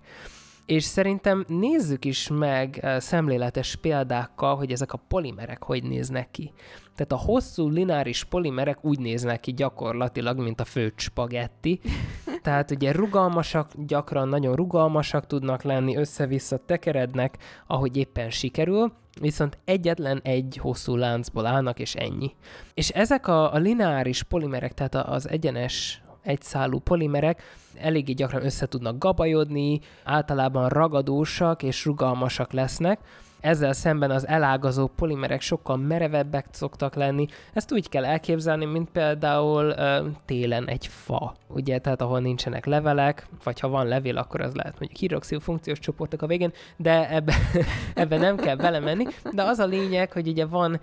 És 0.67 0.85
szerintem 0.85 1.45
nézzük 1.49 2.05
is 2.05 2.29
meg 2.29 2.87
szemléletes 2.99 3.77
példákkal, 3.77 4.57
hogy 4.57 4.73
ezek 4.73 4.93
a 4.93 5.01
polimerek 5.09 5.63
hogy 5.63 5.83
néznek 5.83 6.31
ki. 6.31 6.53
Tehát 6.95 7.13
a 7.13 7.27
hosszú 7.27 7.69
lineáris 7.69 8.25
polimerek 8.25 8.85
úgy 8.85 8.99
néznek 8.99 9.41
ki 9.41 9.53
gyakorlatilag, 9.53 10.39
mint 10.39 10.61
a 10.61 10.65
főtt 10.65 10.99
spagetti. 10.99 11.81
Tehát 12.43 12.71
ugye 12.71 12.93
rugalmasak, 12.93 13.71
gyakran 13.87 14.29
nagyon 14.29 14.55
rugalmasak 14.55 15.27
tudnak 15.27 15.63
lenni, 15.63 15.97
össze-vissza 15.97 16.59
tekerednek, 16.67 17.39
ahogy 17.67 17.97
éppen 17.97 18.31
sikerül, 18.31 18.93
viszont 19.21 19.59
egyetlen 19.65 20.21
egy 20.23 20.59
hosszú 20.63 20.97
láncból 20.97 21.47
állnak, 21.47 21.79
és 21.79 21.95
ennyi. 21.95 22.35
És 22.75 22.89
ezek 22.89 23.27
a, 23.27 23.53
a 23.53 23.57
lineáris 23.57 24.23
polimerek, 24.23 24.75
tehát 24.75 24.95
az 24.95 25.29
egyenes 25.29 26.03
egyszálú 26.27 26.79
polimerek 26.79 27.43
eléggé 27.81 28.13
gyakran 28.13 28.45
össze 28.45 28.67
tudnak 28.67 28.99
gabajodni, 28.99 29.81
általában 30.05 30.69
ragadósak 30.69 31.63
és 31.63 31.85
rugalmasak 31.85 32.53
lesznek, 32.53 33.01
ezzel 33.41 33.73
szemben 33.73 34.11
az 34.11 34.27
elágazó 34.27 34.87
polimerek 34.87 35.41
sokkal 35.41 35.77
merevebbek 35.77 36.47
szoktak 36.51 36.95
lenni. 36.95 37.27
Ezt 37.53 37.73
úgy 37.73 37.89
kell 37.89 38.05
elképzelni, 38.05 38.65
mint 38.65 38.91
például 38.91 39.65
ö, 39.65 40.07
télen 40.25 40.69
egy 40.69 40.87
fa, 40.87 41.35
ugye, 41.49 41.79
tehát 41.79 42.01
ahol 42.01 42.21
nincsenek 42.21 42.65
levelek, 42.65 43.27
vagy 43.45 43.61
ha 43.61 43.69
van 43.69 43.87
levél, 43.87 44.17
akkor 44.17 44.41
az 44.41 44.55
lehet 44.55 44.79
mondjuk 44.79 45.01
hidroxil 45.01 45.41
funkciós 45.41 45.79
csoportok 45.79 46.23
a 46.23 46.27
végén, 46.27 46.53
de 46.77 47.11
ebbe, 47.11 47.35
ebbe 47.95 48.17
nem 48.17 48.37
kell 48.37 48.57
belemenni. 48.57 49.05
De 49.33 49.43
az 49.43 49.59
a 49.59 49.67
lényeg, 49.67 50.13
hogy 50.13 50.29
ugye 50.29 50.47
van 50.47 50.81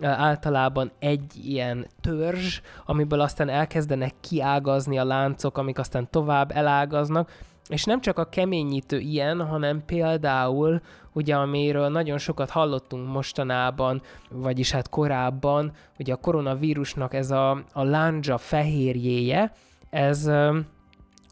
általában 0.00 0.90
egy 0.98 1.32
ilyen 1.44 1.86
törzs, 2.00 2.60
amiből 2.86 3.20
aztán 3.20 3.48
elkezdenek 3.48 4.14
kiágazni 4.20 4.98
a 4.98 5.04
láncok, 5.04 5.58
amik 5.58 5.78
aztán 5.78 6.10
tovább 6.10 6.50
elágaznak, 6.50 7.30
És 7.68 7.84
nem 7.84 8.00
csak 8.00 8.18
a 8.18 8.28
keményítő 8.28 8.98
ilyen, 8.98 9.46
hanem 9.46 9.84
például, 9.86 10.80
ugye 11.12 11.36
amiről 11.36 11.88
nagyon 11.88 12.18
sokat 12.18 12.50
hallottunk 12.50 13.12
mostanában, 13.12 14.02
vagyis 14.30 14.70
hát 14.70 14.88
korábban, 14.88 15.72
ugye 15.98 16.12
a 16.12 16.16
koronavírusnak 16.16 17.14
ez 17.14 17.30
a, 17.30 17.50
a 17.72 17.82
lándzsa 17.82 18.38
fehérjéje, 18.38 19.52
ez 19.90 20.30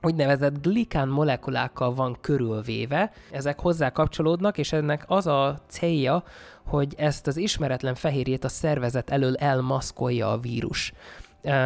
úgynevezett 0.03 0.63
glikán 0.63 1.09
molekulákkal 1.09 1.95
van 1.95 2.17
körülvéve, 2.21 3.13
ezek 3.31 3.61
hozzá 3.61 3.91
kapcsolódnak, 3.91 4.59
és 4.59 4.73
ennek 4.73 5.05
az 5.07 5.27
a 5.27 5.59
célja, 5.69 6.23
hogy 6.67 6.95
ezt 6.97 7.27
az 7.27 7.37
ismeretlen 7.37 7.95
fehérjét 7.95 8.45
a 8.45 8.49
szervezet 8.49 9.11
elől 9.11 9.37
elmaszkolja 9.37 10.33
a 10.33 10.39
vírus 10.39 10.93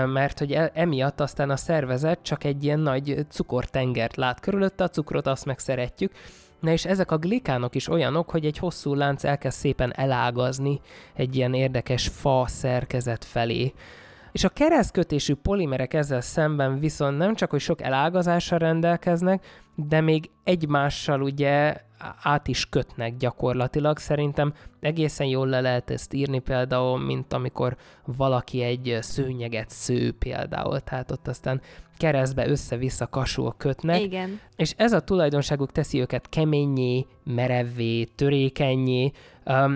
mert 0.07 0.39
hogy 0.39 0.53
e, 0.53 0.71
emiatt 0.75 1.21
aztán 1.21 1.51
a 1.51 1.57
szervezet 1.57 2.19
csak 2.23 2.45
egy 2.45 2.65
ilyen 2.65 2.79
nagy 2.79 3.27
cukortengert 3.29 4.17
lát 4.17 4.41
körülötte, 4.41 4.85
a 4.85 4.89
cukrot 4.89 5.27
azt 5.27 5.45
meg 5.45 5.59
szeretjük, 5.59 6.13
Na 6.61 6.73
és 6.73 6.85
ezek 6.85 7.11
a 7.11 7.19
glikánok 7.19 7.75
is 7.75 7.89
olyanok, 7.89 8.31
hogy 8.31 8.47
egy 8.47 8.59
hosszú 8.59 8.95
lánc 8.95 9.25
elkezd 9.25 9.59
szépen 9.59 9.93
elágazni 9.97 10.81
egy 11.15 11.37
ilyen 11.37 11.55
érdekes 11.55 12.09
fa 12.09 12.45
szerkezet 12.49 13.25
felé. 13.25 13.73
És 14.37 14.45
a 14.45 14.49
keresztkötésű 14.49 15.35
polimerek 15.35 15.95
ezzel 15.95 16.21
szemben 16.21 16.79
viszont 16.79 17.19
nem 17.19 17.35
csak, 17.35 17.51
hogy 17.51 17.61
sok 17.61 17.83
elágazással 17.83 18.59
rendelkeznek, 18.59 19.47
de 19.75 20.01
még 20.01 20.31
egymással 20.45 21.23
ugye 21.23 21.77
át 22.23 22.49
is 22.49 22.69
kötnek 22.69 23.17
gyakorlatilag. 23.17 23.99
Szerintem 23.99 24.53
egészen 24.81 25.27
jól 25.27 25.47
le 25.47 25.61
lehet 25.61 25.91
ezt 25.91 26.13
írni 26.13 26.39
például, 26.39 26.99
mint 26.99 27.33
amikor 27.33 27.77
valaki 28.05 28.63
egy 28.63 28.99
szőnyeget 29.01 29.71
sző 29.71 30.13
például, 30.13 30.81
tehát 30.81 31.11
ott 31.11 31.29
aztán 31.29 31.61
keresztbe 31.97 32.49
össze-vissza 32.49 33.07
kasul 33.07 33.55
kötnek. 33.57 34.01
Igen. 34.01 34.41
És 34.57 34.75
ez 34.77 34.93
a 34.93 35.01
tulajdonságuk 35.01 35.73
teszi 35.73 36.01
őket 36.01 36.29
keményé, 36.29 37.07
merevvé, 37.25 38.05
törékenyé, 38.05 39.13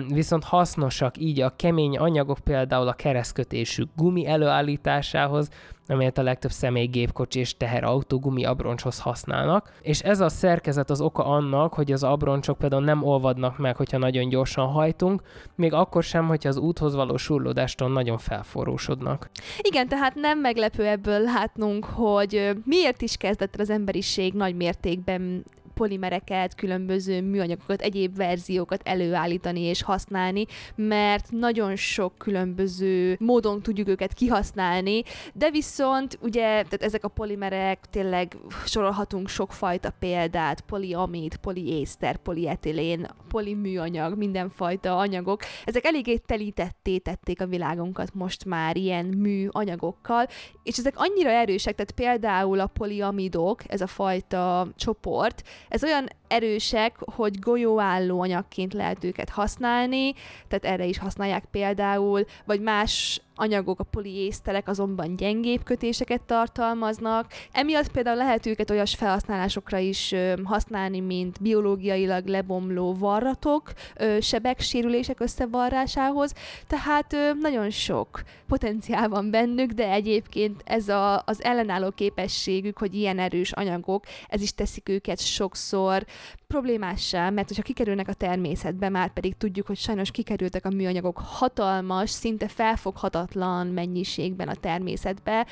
viszont 0.07 0.43
hasznosak 0.43 1.17
így 1.17 1.41
a 1.41 1.55
kemény 1.55 1.97
anyagok 1.97 2.39
például 2.39 2.87
a 2.87 2.93
keresztkötésű 2.93 3.83
gumi 3.95 4.27
előállításához, 4.27 5.49
amelyet 5.87 6.17
a 6.17 6.23
legtöbb 6.23 6.51
személygépkocsi 6.51 7.39
és 7.39 7.57
teherautó 7.57 8.19
gumi 8.19 8.45
abroncshoz 8.45 8.99
használnak. 8.99 9.73
És 9.81 9.99
ez 9.99 10.19
a 10.19 10.29
szerkezet 10.29 10.89
az 10.89 11.01
oka 11.01 11.25
annak, 11.25 11.73
hogy 11.73 11.91
az 11.91 12.03
abroncsok 12.03 12.57
például 12.57 12.83
nem 12.83 13.03
olvadnak 13.03 13.57
meg, 13.57 13.75
hogyha 13.75 13.97
nagyon 13.97 14.29
gyorsan 14.29 14.67
hajtunk, 14.67 15.21
még 15.55 15.73
akkor 15.73 16.03
sem, 16.03 16.27
hogyha 16.27 16.49
az 16.49 16.57
úthoz 16.57 16.95
való 16.95 17.17
surlódástól 17.17 17.89
nagyon 17.89 18.17
felforrósodnak. 18.17 19.29
Igen, 19.61 19.87
tehát 19.87 20.15
nem 20.15 20.39
meglepő 20.39 20.85
ebből 20.85 21.19
látnunk, 21.19 21.85
hogy 21.85 22.57
miért 22.65 23.01
is 23.01 23.17
kezdett 23.17 23.55
az 23.55 23.69
emberiség 23.69 24.33
nagy 24.33 24.55
mértékben 24.55 25.45
polimereket, 25.81 26.55
különböző 26.55 27.21
műanyagokat, 27.21 27.81
egyéb 27.81 28.15
verziókat 28.15 28.81
előállítani 28.83 29.61
és 29.61 29.83
használni, 29.83 30.45
mert 30.75 31.31
nagyon 31.31 31.75
sok 31.75 32.17
különböző 32.17 33.15
módon 33.19 33.61
tudjuk 33.61 33.87
őket 33.87 34.13
kihasználni, 34.13 35.03
de 35.33 35.49
viszont 35.49 36.17
ugye 36.21 36.41
tehát 36.41 36.83
ezek 36.83 37.03
a 37.03 37.07
polimerek 37.07 37.79
tényleg 37.89 38.37
sorolhatunk 38.65 39.27
sokfajta 39.27 39.93
példát, 39.99 40.61
poliamid, 40.61 41.35
poliészter, 41.35 42.17
polietilén, 42.17 43.07
poliműanyag, 43.29 44.17
mindenfajta 44.17 44.97
anyagok. 44.97 45.41
Ezek 45.65 45.85
eléggé 45.85 46.17
telítetté 46.17 46.97
tették 46.97 47.41
a 47.41 47.45
világunkat 47.45 48.13
most 48.13 48.45
már 48.45 48.77
ilyen 48.77 49.05
műanyagokkal, 49.05 50.27
és 50.63 50.77
ezek 50.77 50.93
annyira 50.95 51.29
erősek, 51.29 51.75
tehát 51.75 51.91
például 51.91 52.59
a 52.59 52.67
poliamidok, 52.67 53.61
ez 53.67 53.81
a 53.81 53.87
fajta 53.87 54.67
csoport, 54.75 55.43
ez 55.71 55.83
olyan 55.83 56.07
erősek, 56.27 56.95
hogy 56.99 57.39
golyóálló 57.39 58.21
anyagként 58.21 58.73
lehet 58.73 59.03
őket 59.03 59.29
használni, 59.29 60.13
tehát 60.47 60.65
erre 60.65 60.85
is 60.85 60.97
használják 60.97 61.45
például, 61.51 62.25
vagy 62.45 62.61
más 62.61 63.21
anyagok, 63.41 63.79
a 63.79 63.83
poliészterek 63.83 64.67
azonban 64.67 65.15
gyengébb 65.15 65.63
kötéseket 65.63 66.21
tartalmaznak. 66.21 67.31
Emiatt 67.51 67.91
például 67.91 68.17
lehet 68.17 68.45
őket 68.45 68.69
olyas 68.69 68.95
felhasználásokra 68.95 69.77
is 69.77 70.15
használni, 70.43 70.99
mint 70.99 71.41
biológiailag 71.41 72.27
lebomló 72.27 72.93
varratok, 72.93 73.71
sebek, 74.19 74.59
sérülések 74.59 75.19
összevarrásához, 75.19 76.33
tehát 76.67 77.15
nagyon 77.39 77.69
sok 77.69 78.21
potenciál 78.47 79.09
van 79.09 79.31
bennük, 79.31 79.71
de 79.71 79.91
egyébként 79.91 80.61
ez 80.65 80.89
a, 80.89 81.23
az 81.25 81.43
ellenálló 81.43 81.89
képességük, 81.89 82.77
hogy 82.77 82.95
ilyen 82.95 83.19
erős 83.19 83.51
anyagok, 83.51 84.03
ez 84.27 84.41
is 84.41 84.53
teszik 84.53 84.89
őket 84.89 85.19
sokszor 85.19 86.05
problémássá, 86.47 87.29
mert 87.29 87.47
hogyha 87.47 87.63
kikerülnek 87.63 88.07
a 88.07 88.13
természetbe, 88.13 88.89
már 88.89 89.13
pedig 89.13 89.37
tudjuk, 89.37 89.67
hogy 89.67 89.77
sajnos 89.77 90.11
kikerültek 90.11 90.65
a 90.65 90.69
műanyagok 90.69 91.21
hatalmas, 91.23 92.09
szinte 92.09 92.47
felfoghatatlan 92.47 93.30
mennyiségben 93.67 94.47
a 94.47 94.55
természetbe, 94.55 95.45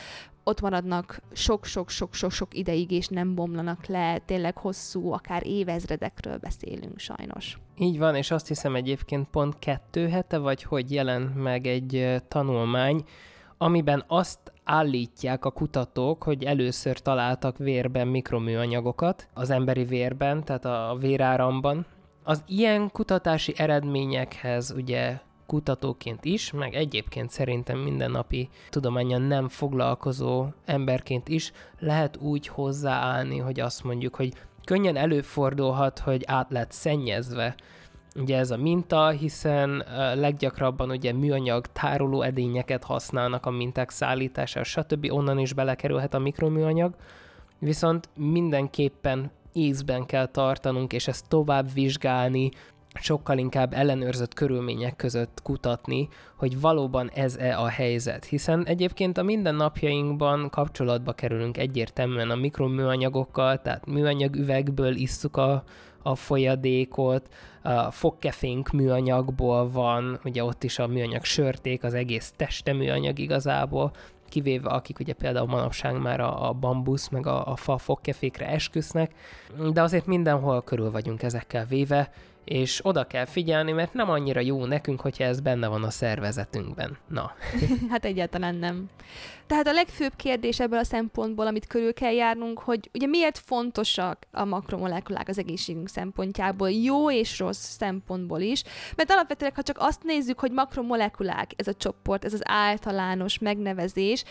ott 0.44 0.62
maradnak 0.62 1.22
sok-sok-sok-sok 1.32 2.58
ideig, 2.58 2.92
és 2.92 3.08
nem 3.08 3.36
bomlanak 3.36 3.86
le, 3.86 4.18
tényleg 4.18 4.58
hosszú, 4.58 5.12
akár 5.12 5.48
évezredekről 5.48 6.38
beszélünk 6.38 7.00
sajnos. 7.00 7.60
Így 7.78 7.98
van, 7.98 8.16
és 8.16 8.32
azt 8.32 8.48
hiszem 8.48 8.76
egyébként 8.76 9.28
pont 9.28 9.60
kettő 9.60 10.08
hete, 10.08 10.38
vagy 10.38 10.64
hogy 10.64 10.92
jelent 10.92 11.36
meg 11.36 11.68
egy 11.68 12.22
tanulmány, 12.28 13.04
amiben 13.58 14.04
azt 14.08 14.40
állítják 14.64 15.46
a 15.46 15.52
kutatók, 15.52 16.24
hogy 16.24 16.44
először 16.44 17.00
találtak 17.00 17.58
vérben 17.58 18.08
mikroműanyagokat, 18.08 19.28
az 19.34 19.50
emberi 19.50 19.84
vérben, 19.84 20.44
tehát 20.44 20.66
a 20.66 20.98
véráramban. 21.00 21.86
Az 22.24 22.44
ilyen 22.48 22.92
kutatási 22.92 23.54
eredményekhez 23.58 24.72
ugye 24.72 25.20
kutatóként 25.50 26.26
is, 26.26 26.52
meg 26.52 26.74
egyébként 26.74 27.30
szerintem 27.30 27.78
mindennapi 27.78 28.50
tudományan 28.70 29.22
nem 29.22 29.48
foglalkozó 29.48 30.46
emberként 30.66 31.28
is 31.28 31.52
lehet 31.80 32.18
úgy 32.18 32.48
hozzáállni, 32.48 33.38
hogy 33.38 33.60
azt 33.60 33.84
mondjuk, 33.84 34.16
hogy 34.16 34.34
könnyen 34.64 34.96
előfordulhat, 34.96 36.00
hogy 36.00 36.24
át 36.26 36.52
lett 36.52 36.72
szennyezve 36.72 37.56
ugye 38.16 38.38
ez 38.38 38.52
a 38.52 38.58
minta, 38.58 39.10
hiszen 39.10 39.84
leggyakrabban 40.16 40.90
ugye 40.90 41.14
műanyag 41.14 41.66
tároló 41.68 42.22
edényeket 42.22 42.84
használnak 42.84 43.46
a 43.46 43.52
minták 43.52 43.90
szállítására, 43.90 44.66
stb. 44.66 45.08
onnan 45.12 45.40
is 45.40 45.54
belekerülhet 45.54 46.14
a 46.14 46.20
mikroműanyag, 46.20 46.96
viszont 47.60 48.10
mindenképpen 48.16 49.32
észben 49.54 50.06
kell 50.06 50.26
tartanunk, 50.26 50.94
és 50.94 51.08
ezt 51.08 51.28
tovább 51.28 51.74
vizsgálni, 51.74 52.50
sokkal 53.02 53.38
inkább 53.38 53.74
ellenőrzött 53.74 54.34
körülmények 54.34 54.96
között 54.96 55.40
kutatni, 55.44 56.08
hogy 56.36 56.62
valóban 56.62 57.10
ez-e 57.14 57.58
a 57.58 57.68
helyzet. 57.68 58.26
Hiszen 58.26 58.66
egyébként 58.66 59.18
a 59.18 59.24
mindennapjainkban 59.24 60.50
kapcsolatba 60.50 61.14
kerülünk 61.14 61.58
egyértelműen 61.58 62.30
a 62.30 62.36
mikroműanyagokkal, 62.36 63.62
tehát 63.62 63.86
műanyag 63.86 64.36
üvegből 64.36 64.96
isszuk 64.96 65.38
a, 65.38 65.64
a 66.04 66.16
folyadékot, 66.16 67.30
a 67.62 67.92
fogkefénk 67.92 68.70
műanyagból 68.70 69.70
van, 69.70 70.20
ugye 70.24 70.44
ott 70.44 70.64
is 70.64 70.80
a 70.80 70.88
műanyag 70.88 71.24
sörték, 71.24 71.84
az 71.84 71.94
egész 71.94 72.34
teste 72.36 72.74
műanyag 72.74 73.20
igazából, 73.20 73.92
kivéve 74.30 74.70
akik 74.70 75.00
ugye 75.00 75.14
például 75.14 75.48
manapság 75.48 76.02
már 76.02 76.20
a, 76.20 76.50
a 76.50 76.54
bambusz 76.54 77.08
meg 77.10 77.28
a, 77.28 77.52
a 77.52 77.56
fa 77.56 77.78
fogkefékre 77.78 78.48
esküsznek, 78.48 79.12
de 79.74 79.82
azért 79.82 80.06
mindenhol 80.06 80.62
körül 80.62 80.92
vagyunk 80.92 81.24
ezekkel 81.24 81.66
véve, 81.66 82.12
és 82.50 82.80
oda 82.84 83.04
kell 83.04 83.26
figyelni, 83.26 83.72
mert 83.72 83.94
nem 83.94 84.10
annyira 84.10 84.40
jó 84.40 84.66
nekünk, 84.66 85.02
hogyha 85.02 85.24
ez 85.24 85.40
benne 85.40 85.68
van 85.68 85.84
a 85.84 85.90
szervezetünkben. 85.90 86.98
Na. 87.08 87.32
hát 87.92 88.06
egyáltalán 88.06 88.56
nem. 88.56 88.90
Tehát 89.48 89.68
a 89.68 89.72
legfőbb 89.72 90.16
kérdés 90.16 90.60
ebből 90.60 90.80
a 90.80 90.84
szempontból, 90.84 91.48
amit 91.48 91.68
körül 91.68 91.94
kell 91.94 92.14
járnunk, 92.14 92.60
hogy 92.60 92.90
ugye 92.94 93.08
miért 93.08 93.38
fontosak 93.38 94.18
a 94.32 94.46
makromolekulák 94.46 95.28
az 95.28 95.38
egészségünk 95.38 95.90
szempontjából, 95.90 96.72
jó 96.72 97.12
és 97.12 97.40
rossz 97.40 97.76
szempontból 97.78 98.40
is, 98.40 98.64
mert 98.96 99.12
alapvetően, 99.12 99.52
ha 99.56 99.64
csak 99.64 99.78
azt 99.80 100.04
nézzük, 100.04 100.40
hogy 100.40 100.52
makromolekulák, 100.52 101.52
ez 101.56 101.68
a 101.68 101.74
csoport, 101.74 102.26
ez 102.26 102.34
az 102.34 102.42
általános 102.44 103.40
megnevezés, 103.40 104.24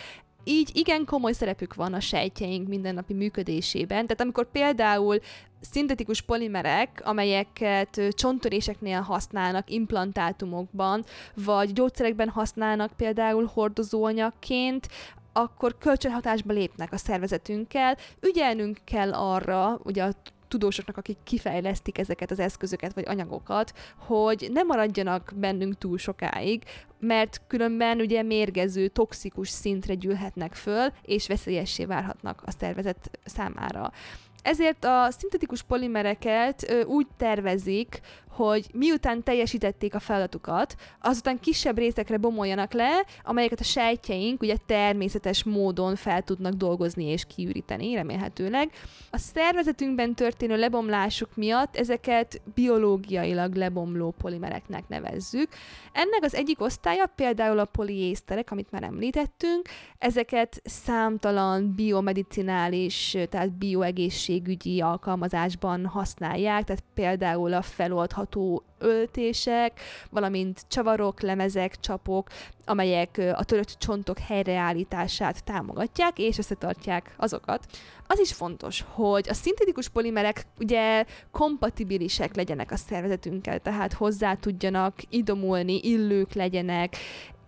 így 0.48 0.70
igen 0.72 1.04
komoly 1.04 1.32
szerepük 1.32 1.74
van 1.74 1.94
a 1.94 2.00
sejtjeink 2.00 2.68
mindennapi 2.68 3.14
működésében. 3.14 4.02
Tehát 4.02 4.20
amikor 4.20 4.50
például 4.50 5.18
szintetikus 5.61 6.20
polimerek, 6.20 7.02
amelyeket 7.04 8.00
csontöréseknél 8.11 9.00
használnak 9.00 9.70
implantátumokban, 9.70 11.04
vagy 11.34 11.72
gyógyszerekben 11.72 12.28
használnak 12.28 12.92
például 12.96 13.50
hordozóanyagként, 13.54 14.88
akkor 15.32 15.78
kölcsönhatásba 15.78 16.52
lépnek 16.52 16.92
a 16.92 16.96
szervezetünkkel. 16.96 17.96
Ügyelnünk 18.20 18.78
kell 18.84 19.12
arra, 19.12 19.80
ugye 19.84 20.04
a 20.04 20.12
tudósoknak, 20.48 20.96
akik 20.96 21.16
kifejlesztik 21.24 21.98
ezeket 21.98 22.30
az 22.30 22.38
eszközöket 22.38 22.92
vagy 22.92 23.04
anyagokat, 23.06 23.72
hogy 23.96 24.48
ne 24.52 24.62
maradjanak 24.62 25.32
bennünk 25.37 25.78
túl 25.78 25.98
sokáig, 25.98 26.62
mert 27.00 27.40
különben 27.46 28.00
ugye 28.00 28.22
mérgező, 28.22 28.88
toxikus 28.88 29.48
szintre 29.48 29.94
gyűlhetnek 29.94 30.54
föl, 30.54 30.92
és 31.02 31.26
veszélyessé 31.26 31.84
válhatnak 31.84 32.42
a 32.46 32.50
szervezet 32.50 33.18
számára. 33.24 33.92
Ezért 34.42 34.85
a 34.85 35.11
szintetikus 35.11 35.62
polimereket 35.62 36.70
ö, 36.70 36.85
úgy 36.85 37.07
tervezik, 37.16 38.01
hogy 38.38 38.66
miután 38.72 39.22
teljesítették 39.22 39.94
a 39.94 39.98
feladatukat, 40.01 40.74
azután 41.01 41.40
kisebb 41.40 41.79
részekre 41.79 42.16
bomoljanak 42.16 42.72
le, 42.72 43.05
amelyeket 43.24 43.61
a 43.61 43.64
sejtjeink 43.64 44.42
ugye 44.42 44.57
természetes 44.66 45.44
módon 45.44 45.96
fel 45.96 46.22
tudnak 46.22 46.53
dolgozni 46.53 47.05
és 47.05 47.24
kiüríteni, 47.24 47.94
remélhetőleg. 47.94 48.70
A 49.11 49.18
szervezetünkben 49.18 50.14
történő 50.14 50.57
lebomlásuk 50.57 51.37
miatt 51.37 51.77
ezeket 51.77 52.40
biológiailag 52.55 53.55
lebomló 53.55 54.14
polimereknek 54.18 54.88
nevezzük. 54.88 55.48
Ennek 55.92 56.22
az 56.22 56.35
egyik 56.35 56.61
osztálya 56.61 57.07
például 57.07 57.59
a 57.59 57.64
poliészterek, 57.64 58.51
amit 58.51 58.70
már 58.70 58.83
említettünk, 58.83 59.68
ezeket 59.98 60.61
számtalan 60.64 61.74
biomedicinális, 61.74 63.16
tehát 63.31 63.53
bioegészségügyi 64.38 64.81
alkalmazásban 64.81 65.87
használják, 65.87 66.64
tehát 66.64 66.85
például 66.94 67.53
a 67.55 67.62
feloldható 67.62 68.62
öltések, 68.79 69.81
valamint 70.11 70.64
csavarok, 70.68 71.20
lemezek, 71.20 71.81
csapok, 71.81 72.29
amelyek 72.64 73.20
a 73.35 73.44
törött 73.44 73.77
csontok 73.79 74.18
helyreállítását 74.18 75.44
támogatják, 75.44 76.18
és 76.18 76.38
összetartják 76.38 77.14
azokat. 77.16 77.66
Az 78.07 78.18
is 78.18 78.33
fontos, 78.33 78.85
hogy 78.88 79.29
a 79.29 79.35
szintetikus 79.35 79.88
polimerek 79.88 80.46
ugye 80.59 81.05
kompatibilisek 81.31 82.37
legyenek 82.37 82.70
a 82.70 82.77
szervezetünkkel, 82.77 83.59
tehát 83.59 83.92
hozzá 83.92 84.35
tudjanak 84.35 84.94
idomulni, 85.09 85.81
illők 85.83 86.33
legyenek, 86.33 86.96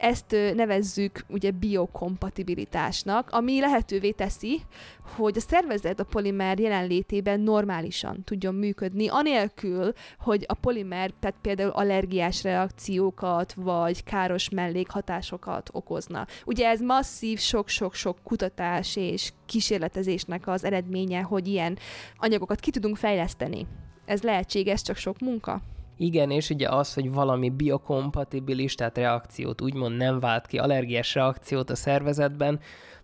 ezt 0.00 0.36
nevezzük 0.54 1.24
ugye 1.28 1.50
biokompatibilitásnak, 1.50 3.30
ami 3.30 3.60
lehetővé 3.60 4.10
teszi, 4.10 4.60
hogy 5.16 5.36
a 5.36 5.40
szervezet 5.40 6.00
a 6.00 6.04
polimer 6.04 6.58
jelenlétében 6.58 7.40
normálisan 7.40 8.24
tudjon 8.24 8.54
működni, 8.54 9.08
anélkül, 9.08 9.92
hogy 10.18 10.44
a 10.48 10.54
polimer, 10.54 11.10
tehát 11.20 11.36
például 11.40 11.70
allergiás 11.70 12.42
reakciókat, 12.42 13.52
vagy 13.52 14.04
káros 14.04 14.48
mellékhatásokat 14.48 15.68
okozna. 15.72 16.26
Ugye 16.46 16.68
ez 16.68 16.80
masszív, 16.80 17.38
sok-sok-sok 17.38 18.18
kutatás 18.22 18.96
és 18.96 19.32
kísérletezésnek 19.46 20.46
az 20.46 20.64
eredménye, 20.64 21.20
hogy 21.20 21.48
ilyen 21.48 21.78
anyagokat 22.16 22.60
ki 22.60 22.70
tudunk 22.70 22.96
fejleszteni. 22.96 23.66
Ez 24.04 24.22
lehetséges, 24.22 24.82
csak 24.82 24.96
sok 24.96 25.18
munka. 25.18 25.60
Igen, 26.02 26.30
és 26.30 26.50
ugye 26.50 26.68
az, 26.68 26.94
hogy 26.94 27.12
valami 27.12 27.50
biokompatibilis, 27.50 28.74
tehát 28.74 28.98
reakciót 28.98 29.60
úgymond 29.60 29.96
nem 29.96 30.20
vált 30.20 30.46
ki, 30.46 30.58
allergiás 30.58 31.14
reakciót 31.14 31.70
a 31.70 31.74
szervezetben, 31.74 32.60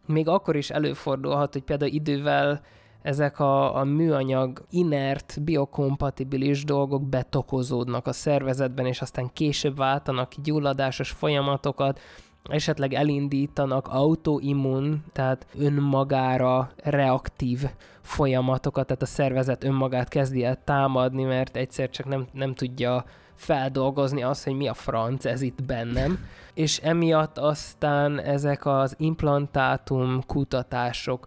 még 0.06 0.28
akkor 0.28 0.56
is 0.56 0.70
előfordulhat, 0.70 1.52
hogy 1.52 1.62
például 1.62 1.90
idővel 1.90 2.61
ezek 3.02 3.38
a, 3.38 3.76
a 3.76 3.85
műanyag 3.85 4.64
inert, 4.70 5.42
biokompatibilis 5.42 6.64
dolgok 6.64 7.09
betokozódnak 7.09 8.06
a 8.06 8.12
szervezetben, 8.12 8.87
és 8.87 9.00
aztán 9.00 9.30
később 9.32 9.76
váltanak 9.76 10.28
ki 10.28 10.40
gyulladásos 10.42 11.11
folyamatokat, 11.11 12.00
esetleg 12.48 12.94
elindítanak 12.94 13.88
autoimmun, 13.88 15.04
tehát 15.12 15.46
önmagára 15.59 16.70
reaktív 16.76 17.64
folyamatokat, 18.02 18.87
tehát 18.87 19.02
a 19.02 19.06
szervezet 19.06 19.64
önmagát 19.64 20.09
kezdi 20.09 20.44
el 20.44 20.59
támadni, 20.64 21.22
mert 21.22 21.56
egyszer 21.56 21.90
csak 21.90 22.06
nem, 22.06 22.26
nem 22.32 22.54
tudja 22.54 23.04
feldolgozni 23.35 24.22
azt, 24.22 24.44
hogy 24.44 24.54
mi 24.54 24.68
a 24.68 24.74
franc 24.74 25.24
ez 25.24 25.42
itt 25.42 25.62
bennem, 25.62 26.18
és 26.54 26.78
emiatt 26.78 27.38
aztán 27.38 28.20
ezek 28.20 28.66
az 28.66 28.94
implantátum 28.98 30.22
kutatások 30.26 31.26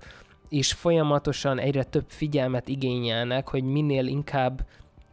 is 0.49 0.73
folyamatosan 0.73 1.60
egyre 1.60 1.84
több 1.84 2.05
figyelmet 2.08 2.67
igényelnek, 2.67 3.49
hogy 3.49 3.63
minél 3.63 4.08
inkább 4.08 4.65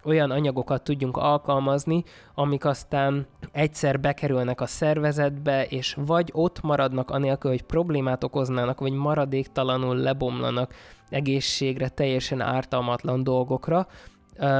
olyan 0.06 0.30
anyagokat 0.30 0.82
tudjunk 0.82 1.16
alkalmazni, 1.16 2.04
amik 2.34 2.64
aztán 2.64 3.26
egyszer 3.52 4.00
bekerülnek 4.00 4.60
a 4.60 4.66
szervezetbe, 4.66 5.66
és 5.66 5.96
vagy 6.06 6.30
ott 6.32 6.60
maradnak 6.62 7.10
anélkül, 7.10 7.50
hogy 7.50 7.62
problémát 7.62 8.24
okoznának, 8.24 8.80
vagy 8.80 8.92
maradéktalanul 8.92 9.96
lebomlanak 9.96 10.74
egészségre 11.08 11.88
teljesen 11.88 12.40
ártalmatlan 12.40 13.22
dolgokra, 13.22 13.86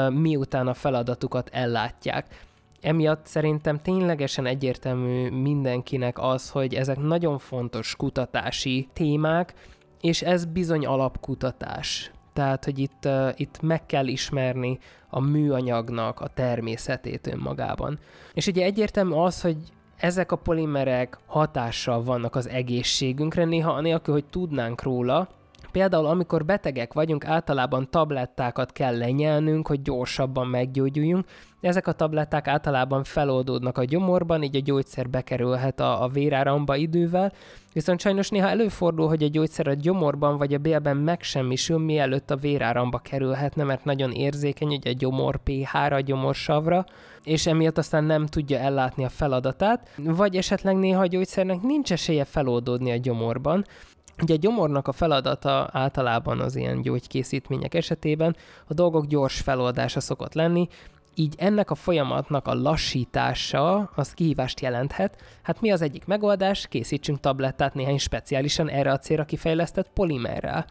miután 0.08 0.66
a 0.66 0.74
feladatukat 0.74 1.50
ellátják. 1.52 2.44
Emiatt 2.80 3.26
szerintem 3.26 3.78
ténylegesen 3.78 4.46
egyértelmű 4.46 5.30
mindenkinek 5.30 6.18
az, 6.18 6.50
hogy 6.50 6.74
ezek 6.74 6.98
nagyon 6.98 7.38
fontos 7.38 7.96
kutatási 7.96 8.88
témák, 8.92 9.54
és 10.00 10.22
ez 10.22 10.44
bizony 10.44 10.86
alapkutatás. 10.86 12.10
Tehát, 12.36 12.64
hogy 12.64 12.78
itt, 12.78 13.04
uh, 13.04 13.28
itt 13.36 13.60
meg 13.62 13.86
kell 13.86 14.06
ismerni 14.06 14.78
a 15.08 15.20
műanyagnak 15.20 16.20
a 16.20 16.28
természetét 16.28 17.26
önmagában. 17.26 17.98
És 18.32 18.46
ugye 18.46 18.64
egyértelmű 18.64 19.14
az, 19.14 19.40
hogy 19.40 19.56
ezek 19.96 20.32
a 20.32 20.36
polimerek 20.36 21.18
hatással 21.26 22.02
vannak 22.02 22.36
az 22.36 22.48
egészségünkre, 22.48 23.44
néha 23.44 23.72
anélkül, 23.72 24.14
hogy 24.14 24.24
tudnánk 24.24 24.82
róla, 24.82 25.28
Például 25.76 26.06
amikor 26.06 26.44
betegek 26.44 26.92
vagyunk, 26.92 27.24
általában 27.24 27.90
tablettákat 27.90 28.72
kell 28.72 28.98
lenyelnünk, 28.98 29.66
hogy 29.66 29.82
gyorsabban 29.82 30.46
meggyógyuljunk. 30.46 31.24
Ezek 31.60 31.86
a 31.86 31.92
tabletták 31.92 32.48
általában 32.48 33.04
feloldódnak 33.04 33.78
a 33.78 33.84
gyomorban, 33.84 34.42
így 34.42 34.56
a 34.56 34.60
gyógyszer 34.60 35.10
bekerülhet 35.10 35.80
a, 35.80 36.02
a 36.02 36.08
véráramba 36.08 36.76
idővel, 36.76 37.32
viszont 37.72 38.00
sajnos 38.00 38.28
néha 38.28 38.48
előfordul, 38.48 39.08
hogy 39.08 39.22
a 39.22 39.28
gyógyszer 39.28 39.66
a 39.66 39.74
gyomorban 39.74 40.36
vagy 40.36 40.54
a 40.54 40.58
bélben 40.58 40.96
megsemmisül, 40.96 41.78
mielőtt 41.78 42.30
a 42.30 42.36
véráramba 42.36 42.98
kerülhetne, 42.98 43.64
mert 43.64 43.84
nagyon 43.84 44.12
érzékeny, 44.12 44.68
hogy 44.68 44.88
a 44.88 44.96
gyomor 44.98 45.36
pH-ra, 45.36 45.96
a 45.96 46.00
gyomorsavra, 46.00 46.84
és 47.24 47.46
emiatt 47.46 47.78
aztán 47.78 48.04
nem 48.04 48.26
tudja 48.26 48.58
ellátni 48.58 49.04
a 49.04 49.08
feladatát, 49.08 49.88
vagy 49.96 50.36
esetleg 50.36 50.76
néha 50.76 51.00
a 51.00 51.06
gyógyszernek 51.06 51.62
nincs 51.62 51.92
esélye 51.92 52.24
feloldódni 52.24 52.90
a 52.90 52.96
gyomorban, 52.96 53.64
Ugye 54.22 54.34
a 54.34 54.38
gyomornak 54.38 54.88
a 54.88 54.92
feladata 54.92 55.68
általában 55.72 56.40
az 56.40 56.56
ilyen 56.56 56.82
gyógykészítmények 56.82 57.74
esetében 57.74 58.36
a 58.66 58.74
dolgok 58.74 59.06
gyors 59.06 59.40
feloldása 59.40 60.00
szokott 60.00 60.34
lenni, 60.34 60.68
így 61.18 61.34
ennek 61.38 61.70
a 61.70 61.74
folyamatnak 61.74 62.46
a 62.46 62.54
lassítása 62.54 63.90
az 63.94 64.12
kihívást 64.12 64.60
jelenthet. 64.60 65.16
Hát 65.42 65.60
mi 65.60 65.70
az 65.70 65.82
egyik 65.82 66.04
megoldás? 66.04 66.66
Készítsünk 66.66 67.20
tablettát 67.20 67.74
néhány 67.74 67.98
speciálisan 67.98 68.68
erre 68.68 68.92
a 68.92 68.98
célra 68.98 69.24
kifejlesztett 69.24 69.90
polimerrel. 69.94 70.66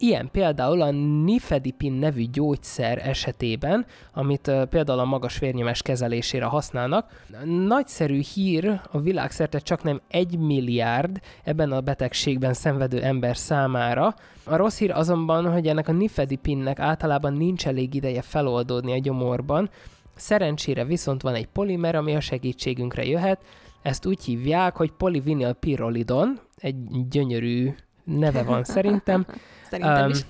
Ilyen 0.00 0.28
például 0.30 0.82
a 0.82 0.90
nifedipin 1.24 1.92
nevű 1.92 2.24
gyógyszer 2.24 3.08
esetében, 3.08 3.86
amit 4.12 4.50
például 4.70 4.98
a 4.98 5.04
magas 5.04 5.38
vérnyomás 5.38 5.82
kezelésére 5.82 6.44
használnak. 6.44 7.24
Nagyszerű 7.44 8.20
hír 8.34 8.80
a 8.90 9.00
világszerte 9.00 9.58
csak 9.58 9.82
nem 9.82 10.00
egy 10.08 10.38
milliárd 10.38 11.20
ebben 11.44 11.72
a 11.72 11.80
betegségben 11.80 12.52
szenvedő 12.52 13.02
ember 13.02 13.36
számára. 13.36 14.14
A 14.44 14.56
rossz 14.56 14.78
hír 14.78 14.90
azonban, 14.90 15.52
hogy 15.52 15.66
ennek 15.66 15.88
a 15.88 15.92
nifedipinnek 15.92 16.78
általában 16.78 17.32
nincs 17.32 17.66
elég 17.66 17.94
ideje 17.94 18.22
feloldódni 18.22 18.92
a 18.92 18.98
gyomorban, 18.98 19.70
Szerencsére 20.18 20.84
viszont 20.84 21.22
van 21.22 21.34
egy 21.34 21.46
polimer, 21.46 21.94
ami 21.94 22.14
a 22.14 22.20
segítségünkre 22.20 23.04
jöhet, 23.04 23.40
ezt 23.82 24.06
úgy 24.06 24.24
hívják, 24.24 24.76
hogy 24.76 24.92
polivinilpirolidon, 24.92 26.40
egy 26.56 27.08
gyönyörű 27.08 27.74
neve 28.16 28.42
van 28.42 28.64
szerintem. 28.64 29.26
Szerintem 29.70 30.04
um, 30.04 30.10
is. 30.10 30.24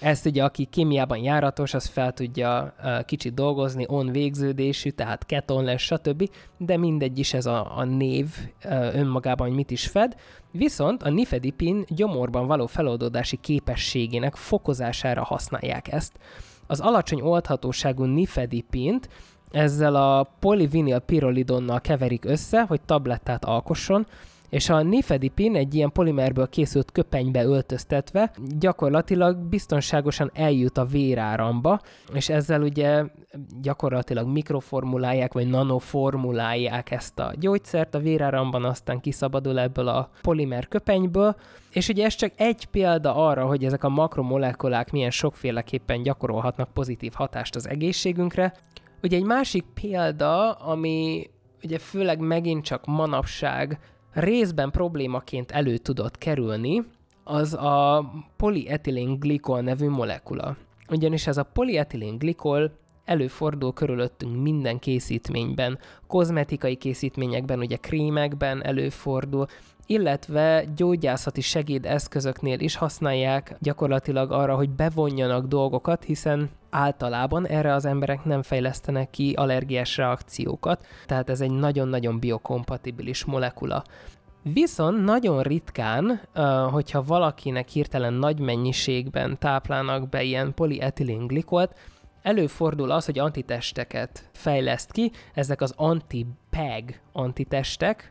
Ezt 0.00 0.26
ugye, 0.26 0.44
aki 0.44 0.64
kémiában 0.64 1.18
járatos, 1.18 1.74
az 1.74 1.86
fel 1.86 2.12
tudja 2.12 2.74
uh, 2.82 3.04
kicsit 3.04 3.34
dolgozni, 3.34 3.84
on 3.88 4.12
végződésű, 4.12 4.90
tehát 4.90 5.26
keton 5.26 5.64
lesz, 5.64 5.80
stb. 5.80 6.30
De 6.56 6.76
mindegy 6.76 7.18
is 7.18 7.34
ez 7.34 7.46
a, 7.46 7.78
a 7.78 7.84
név 7.84 8.26
uh, 8.64 8.94
önmagában, 8.94 9.46
hogy 9.46 9.56
mit 9.56 9.70
is 9.70 9.86
fed. 9.86 10.16
Viszont 10.50 11.02
a 11.02 11.10
nifedipin 11.10 11.84
gyomorban 11.88 12.46
való 12.46 12.66
feloldódási 12.66 13.36
képességének 13.36 14.34
fokozására 14.34 15.24
használják 15.24 15.92
ezt. 15.92 16.12
Az 16.66 16.80
alacsony 16.80 17.20
oldhatóságú 17.20 18.04
nifedipint 18.04 19.08
ezzel 19.50 19.94
a 19.94 20.28
polivinil 20.38 20.98
pirolidonnal 20.98 21.80
keverik 21.80 22.24
össze, 22.24 22.62
hogy 22.62 22.80
tablettát 22.80 23.44
alkosson, 23.44 24.06
és 24.48 24.68
a 24.68 24.82
nifedipin 24.82 25.56
egy 25.56 25.74
ilyen 25.74 25.92
polimerből 25.92 26.48
készült 26.48 26.92
köpenybe 26.92 27.44
öltöztetve 27.44 28.32
gyakorlatilag 28.58 29.36
biztonságosan 29.36 30.30
eljut 30.34 30.78
a 30.78 30.84
véráramba, 30.84 31.80
és 32.12 32.28
ezzel 32.28 32.62
ugye 32.62 33.04
gyakorlatilag 33.62 34.28
mikroformulálják, 34.28 35.32
vagy 35.32 35.48
nanoformulálják 35.48 36.90
ezt 36.90 37.18
a 37.18 37.32
gyógyszert, 37.38 37.94
a 37.94 37.98
véráramban 37.98 38.64
aztán 38.64 39.00
kiszabadul 39.00 39.58
ebből 39.58 39.88
a 39.88 40.10
polimer 40.22 40.68
köpenyből, 40.68 41.36
és 41.70 41.88
ugye 41.88 42.04
ez 42.04 42.14
csak 42.14 42.32
egy 42.36 42.66
példa 42.66 43.14
arra, 43.14 43.46
hogy 43.46 43.64
ezek 43.64 43.84
a 43.84 43.88
makromolekulák 43.88 44.90
milyen 44.90 45.10
sokféleképpen 45.10 46.02
gyakorolhatnak 46.02 46.72
pozitív 46.72 47.12
hatást 47.14 47.54
az 47.54 47.68
egészségünkre. 47.68 48.54
Ugye 49.02 49.16
egy 49.16 49.24
másik 49.24 49.64
példa, 49.74 50.52
ami 50.52 51.26
ugye 51.62 51.78
főleg 51.78 52.18
megint 52.18 52.64
csak 52.64 52.86
manapság 52.86 53.78
részben 54.16 54.70
problémaként 54.70 55.50
elő 55.50 55.76
tudott 55.76 56.18
kerülni, 56.18 56.84
az 57.24 57.54
a 57.54 58.04
polietilén 58.36 59.18
glikol 59.18 59.60
nevű 59.60 59.88
molekula. 59.88 60.56
Ugyanis 60.88 61.26
ez 61.26 61.36
a 61.36 61.42
polietilén 61.42 62.18
glikol 62.18 62.70
előfordul 63.04 63.72
körülöttünk 63.72 64.42
minden 64.42 64.78
készítményben, 64.78 65.78
kozmetikai 66.06 66.76
készítményekben, 66.76 67.58
ugye 67.58 67.76
krémekben 67.76 68.64
előfordul, 68.64 69.46
illetve 69.86 70.64
gyógyászati 70.76 71.40
segédeszközöknél 71.40 72.60
is 72.60 72.76
használják 72.76 73.56
gyakorlatilag 73.60 74.32
arra, 74.32 74.54
hogy 74.56 74.70
bevonjanak 74.70 75.46
dolgokat, 75.46 76.04
hiszen 76.04 76.50
általában 76.70 77.46
erre 77.46 77.74
az 77.74 77.84
emberek 77.84 78.24
nem 78.24 78.42
fejlesztenek 78.42 79.10
ki 79.10 79.32
allergiás 79.32 79.96
reakciókat, 79.96 80.86
tehát 81.06 81.30
ez 81.30 81.40
egy 81.40 81.50
nagyon-nagyon 81.50 82.18
biokompatibilis 82.18 83.24
molekula. 83.24 83.84
Viszont 84.52 85.04
nagyon 85.04 85.42
ritkán, 85.42 86.20
hogyha 86.70 87.02
valakinek 87.02 87.68
hirtelen 87.68 88.12
nagy 88.12 88.38
mennyiségben 88.38 89.38
táplálnak 89.38 90.08
be 90.08 90.22
ilyen 90.22 90.54
polietilén 90.54 91.26
előfordul 92.22 92.90
az, 92.90 93.04
hogy 93.04 93.18
antitesteket 93.18 94.28
fejleszt 94.32 94.92
ki, 94.92 95.12
ezek 95.34 95.60
az 95.60 95.72
anti-PEG 95.76 97.00
antitestek, 97.12 98.10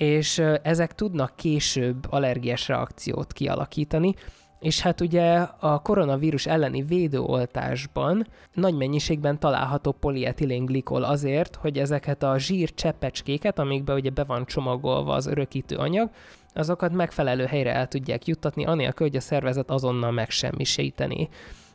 és 0.00 0.42
ezek 0.62 0.94
tudnak 0.94 1.36
később 1.36 2.06
allergiás 2.10 2.68
reakciót 2.68 3.32
kialakítani, 3.32 4.14
és 4.60 4.80
hát 4.80 5.00
ugye 5.00 5.32
a 5.58 5.78
koronavírus 5.78 6.46
elleni 6.46 6.82
védőoltásban 6.82 8.26
nagy 8.52 8.74
mennyiségben 8.74 9.38
található 9.38 9.92
polietilén 9.92 10.64
glikol 10.64 11.02
azért, 11.02 11.56
hogy 11.56 11.78
ezeket 11.78 12.22
a 12.22 12.38
zsír 12.38 12.74
cseppecskéket, 12.74 13.58
amikbe 13.58 13.94
ugye 13.94 14.10
be 14.10 14.24
van 14.24 14.46
csomagolva 14.46 15.14
az 15.14 15.26
örökítő 15.26 15.76
anyag, 15.76 16.10
azokat 16.54 16.92
megfelelő 16.92 17.44
helyre 17.44 17.74
el 17.74 17.88
tudják 17.88 18.26
juttatni, 18.26 18.64
anélkül, 18.64 19.06
hogy 19.06 19.16
a 19.16 19.20
szervezet 19.20 19.70
azonnal 19.70 20.10
megsemmisíteni. 20.10 21.28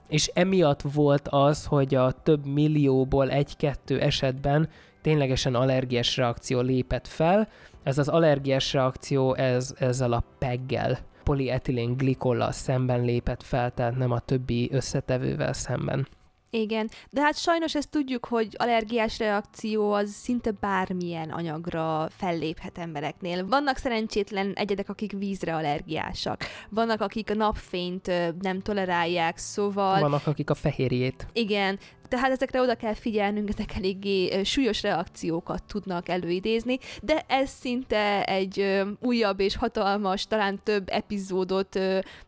És 0.08 0.32
emiatt 0.34 0.82
volt 0.82 1.28
az, 1.28 1.66
hogy 1.66 1.96
a 1.96 2.12
több 2.12 2.46
millióból 2.46 3.30
egy-kettő 3.30 4.00
esetben 4.00 4.70
ténylegesen 5.02 5.56
allergiás 5.56 6.18
reakció 6.18 6.62
lépett 6.62 7.08
fel. 7.08 7.48
Ez 7.86 7.98
az 7.98 8.08
allergiás 8.08 8.74
reakció 8.74 9.34
ez, 9.34 9.74
ezzel 9.78 10.14
a 10.14 10.24
peggel, 10.40 10.98
polietilén 11.24 11.98
glikollal 11.98 12.52
szemben 12.52 13.02
lépett 13.02 13.44
fel, 13.44 13.72
tehát 13.72 13.98
nem 13.98 14.12
a 14.12 14.20
többi 14.20 14.70
összetevővel 14.72 15.54
szemben. 15.54 16.08
Igen, 16.50 16.90
de 17.10 17.22
hát 17.22 17.38
sajnos 17.38 17.76
ezt 17.76 17.90
tudjuk, 17.90 18.26
hogy 18.26 18.56
allergiás 18.58 19.20
reakció 19.20 19.92
az 19.92 20.10
szinte 20.10 20.52
bármilyen 20.52 21.30
anyagra 21.30 22.08
felléphet 22.10 22.78
embereknél. 22.78 23.48
Vannak 23.48 23.78
szerencsétlen 23.78 24.54
egyedek, 24.54 24.90
akik 24.90 25.12
vízre 25.12 25.56
allergiásak. 25.56 26.44
Vannak, 26.70 27.02
akik 27.02 27.30
a 27.30 27.34
napfényt 27.34 28.12
nem 28.42 28.62
tolerálják, 28.62 29.38
szóval... 29.38 30.00
Vannak, 30.00 30.28
akik 30.28 30.50
a 30.50 30.56
fehérjét. 30.56 31.28
Igen, 31.34 31.80
tehát 32.08 32.32
ezekre 32.32 32.62
oda 32.62 32.76
kell 32.76 32.94
figyelnünk, 32.94 33.50
ezek 33.50 33.76
eléggé 33.76 34.44
súlyos 34.44 34.82
reakciókat 34.82 35.64
tudnak 35.64 36.10
előidézni, 36.10 36.78
de 37.02 37.24
ez 37.28 37.50
szinte 37.50 38.24
egy 38.24 38.84
újabb 39.00 39.40
és 39.40 39.56
hatalmas, 39.56 40.28
talán 40.28 40.60
több 40.64 40.90
epizódot 40.90 41.80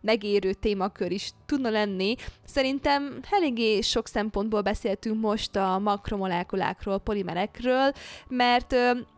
megérő 0.02 0.54
témakör 0.54 1.12
is 1.12 1.32
tudna 1.46 1.70
lenni. 1.70 2.16
Szerintem 2.46 3.20
eléggé 3.32 3.82
sok 3.82 4.08
szempontból 4.08 4.62
beszéltünk 4.62 5.22
most 5.22 5.56
a 5.56 5.80
makromolekulákról, 5.80 6.98
polimerekről, 6.98 7.92
mert 8.28 8.76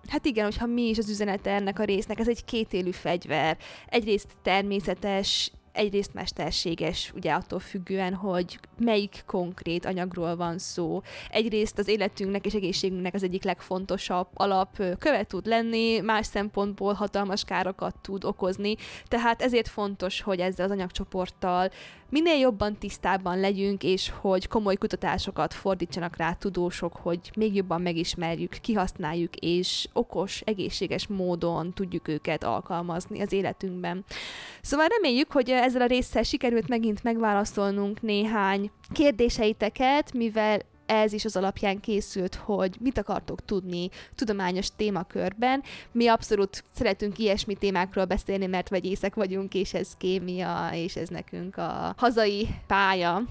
hát 0.07 0.25
igen, 0.25 0.43
hogyha 0.43 0.65
mi 0.65 0.81
is 0.81 0.97
az 0.97 1.09
üzenete 1.09 1.51
ennek 1.51 1.79
a 1.79 1.83
résznek, 1.83 2.19
ez 2.19 2.27
egy 2.27 2.45
kétélű 2.45 2.91
fegyver. 2.91 3.57
Egyrészt 3.87 4.27
természetes, 4.43 5.51
egyrészt 5.79 6.13
mesterséges, 6.13 7.11
ugye 7.15 7.33
attól 7.33 7.59
függően, 7.59 8.13
hogy 8.13 8.59
melyik 8.77 9.23
konkrét 9.25 9.85
anyagról 9.85 10.35
van 10.35 10.57
szó. 10.57 11.01
Egyrészt 11.29 11.77
az 11.77 11.87
életünknek 11.87 12.45
és 12.45 12.53
egészségünknek 12.53 13.13
az 13.13 13.23
egyik 13.23 13.43
legfontosabb 13.43 14.27
alap 14.33 14.81
követ 14.99 15.27
tud 15.27 15.45
lenni, 15.45 15.99
más 15.99 16.25
szempontból 16.25 16.93
hatalmas 16.93 17.43
károkat 17.43 17.95
tud 18.01 18.23
okozni, 18.23 18.75
tehát 19.07 19.41
ezért 19.41 19.67
fontos, 19.67 20.21
hogy 20.21 20.39
ezzel 20.39 20.65
az 20.65 20.71
anyagcsoporttal 20.71 21.69
minél 22.09 22.37
jobban 22.37 22.77
tisztában 22.77 23.39
legyünk, 23.39 23.83
és 23.83 24.11
hogy 24.19 24.47
komoly 24.47 24.75
kutatásokat 24.75 25.53
fordítsanak 25.53 26.15
rá 26.15 26.33
tudósok, 26.33 26.95
hogy 26.95 27.19
még 27.35 27.55
jobban 27.55 27.81
megismerjük, 27.81 28.51
kihasználjuk, 28.61 29.35
és 29.35 29.87
okos, 29.93 30.41
egészséges 30.45 31.07
módon 31.07 31.73
tudjuk 31.73 32.07
őket 32.07 32.43
alkalmazni 32.43 33.21
az 33.21 33.31
életünkben. 33.31 34.05
Szóval 34.61 34.87
reméljük, 34.87 35.31
hogy 35.31 35.49
ezzel 35.69 35.81
a 35.81 35.85
résszel 35.85 36.23
sikerült 36.23 36.67
megint 36.67 37.03
megválaszolnunk 37.03 38.01
néhány 38.01 38.71
kérdéseiteket, 38.93 40.13
mivel 40.13 40.59
ez 40.89 41.13
is 41.13 41.25
az 41.25 41.35
alapján 41.35 41.79
készült, 41.79 42.35
hogy 42.35 42.75
mit 42.79 42.97
akartok 42.97 43.45
tudni 43.45 43.89
tudományos 44.15 44.67
témakörben. 44.75 45.63
Mi 45.91 46.07
abszolút 46.07 46.63
szeretünk 46.75 47.17
ilyesmi 47.17 47.55
témákról 47.55 48.05
beszélni, 48.05 48.45
mert 48.45 48.69
vegyészek 48.69 49.15
vagyunk, 49.15 49.53
és 49.53 49.73
ez 49.73 49.95
kémia, 49.97 50.69
és 50.73 50.95
ez 50.95 51.09
nekünk 51.09 51.57
a 51.57 51.93
hazai 51.97 52.47
pálya. 52.67 53.21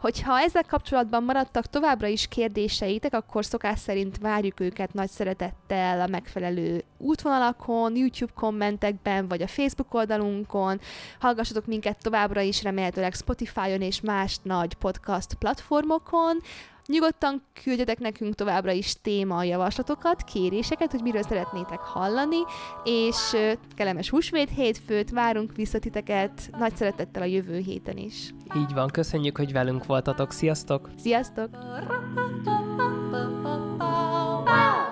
Hogyha 0.00 0.40
ezzel 0.40 0.64
kapcsolatban 0.64 1.22
maradtak 1.22 1.66
továbbra 1.66 2.06
is 2.06 2.28
kérdéseitek, 2.28 3.14
akkor 3.14 3.44
szokás 3.44 3.78
szerint 3.78 4.18
várjuk 4.18 4.60
őket 4.60 4.92
nagy 4.94 5.10
szeretettel 5.10 6.00
a 6.00 6.06
megfelelő 6.06 6.84
útvonalakon, 6.98 7.96
YouTube 7.96 8.32
kommentekben, 8.34 9.28
vagy 9.28 9.42
a 9.42 9.46
Facebook 9.46 9.94
oldalunkon. 9.94 10.80
Hallgassatok 11.20 11.66
minket 11.66 12.02
továbbra 12.02 12.40
is 12.40 12.62
remélhetőleg 12.62 13.14
Spotify-on 13.14 13.80
és 13.80 14.00
más 14.00 14.36
nagy 14.42 14.74
podcast 14.74 15.34
platformokon. 15.34 16.40
Nyugodtan 16.86 17.42
küldjetek 17.62 17.98
nekünk 17.98 18.34
továbbra 18.34 18.70
is 18.70 19.00
témajavaslatokat, 19.02 20.22
kéréseket, 20.22 20.90
hogy 20.90 21.02
miről 21.02 21.22
szeretnétek 21.22 21.78
hallani, 21.78 22.40
és 22.84 23.36
kellemes 23.74 24.10
húsvét 24.10 24.50
hétfőt, 24.50 25.10
várunk 25.10 25.56
vissza 25.56 25.78
titeket 25.78 26.50
nagy 26.58 26.76
szeretettel 26.76 27.22
a 27.22 27.24
jövő 27.24 27.58
héten 27.58 27.96
is. 27.96 28.34
Így 28.56 28.72
van, 28.74 28.88
köszönjük, 28.88 29.36
hogy 29.36 29.52
velünk 29.52 29.86
voltatok, 29.86 30.32
sziasztok! 30.32 30.90
Sziasztok! 30.96 31.48
Wow. 34.46 34.85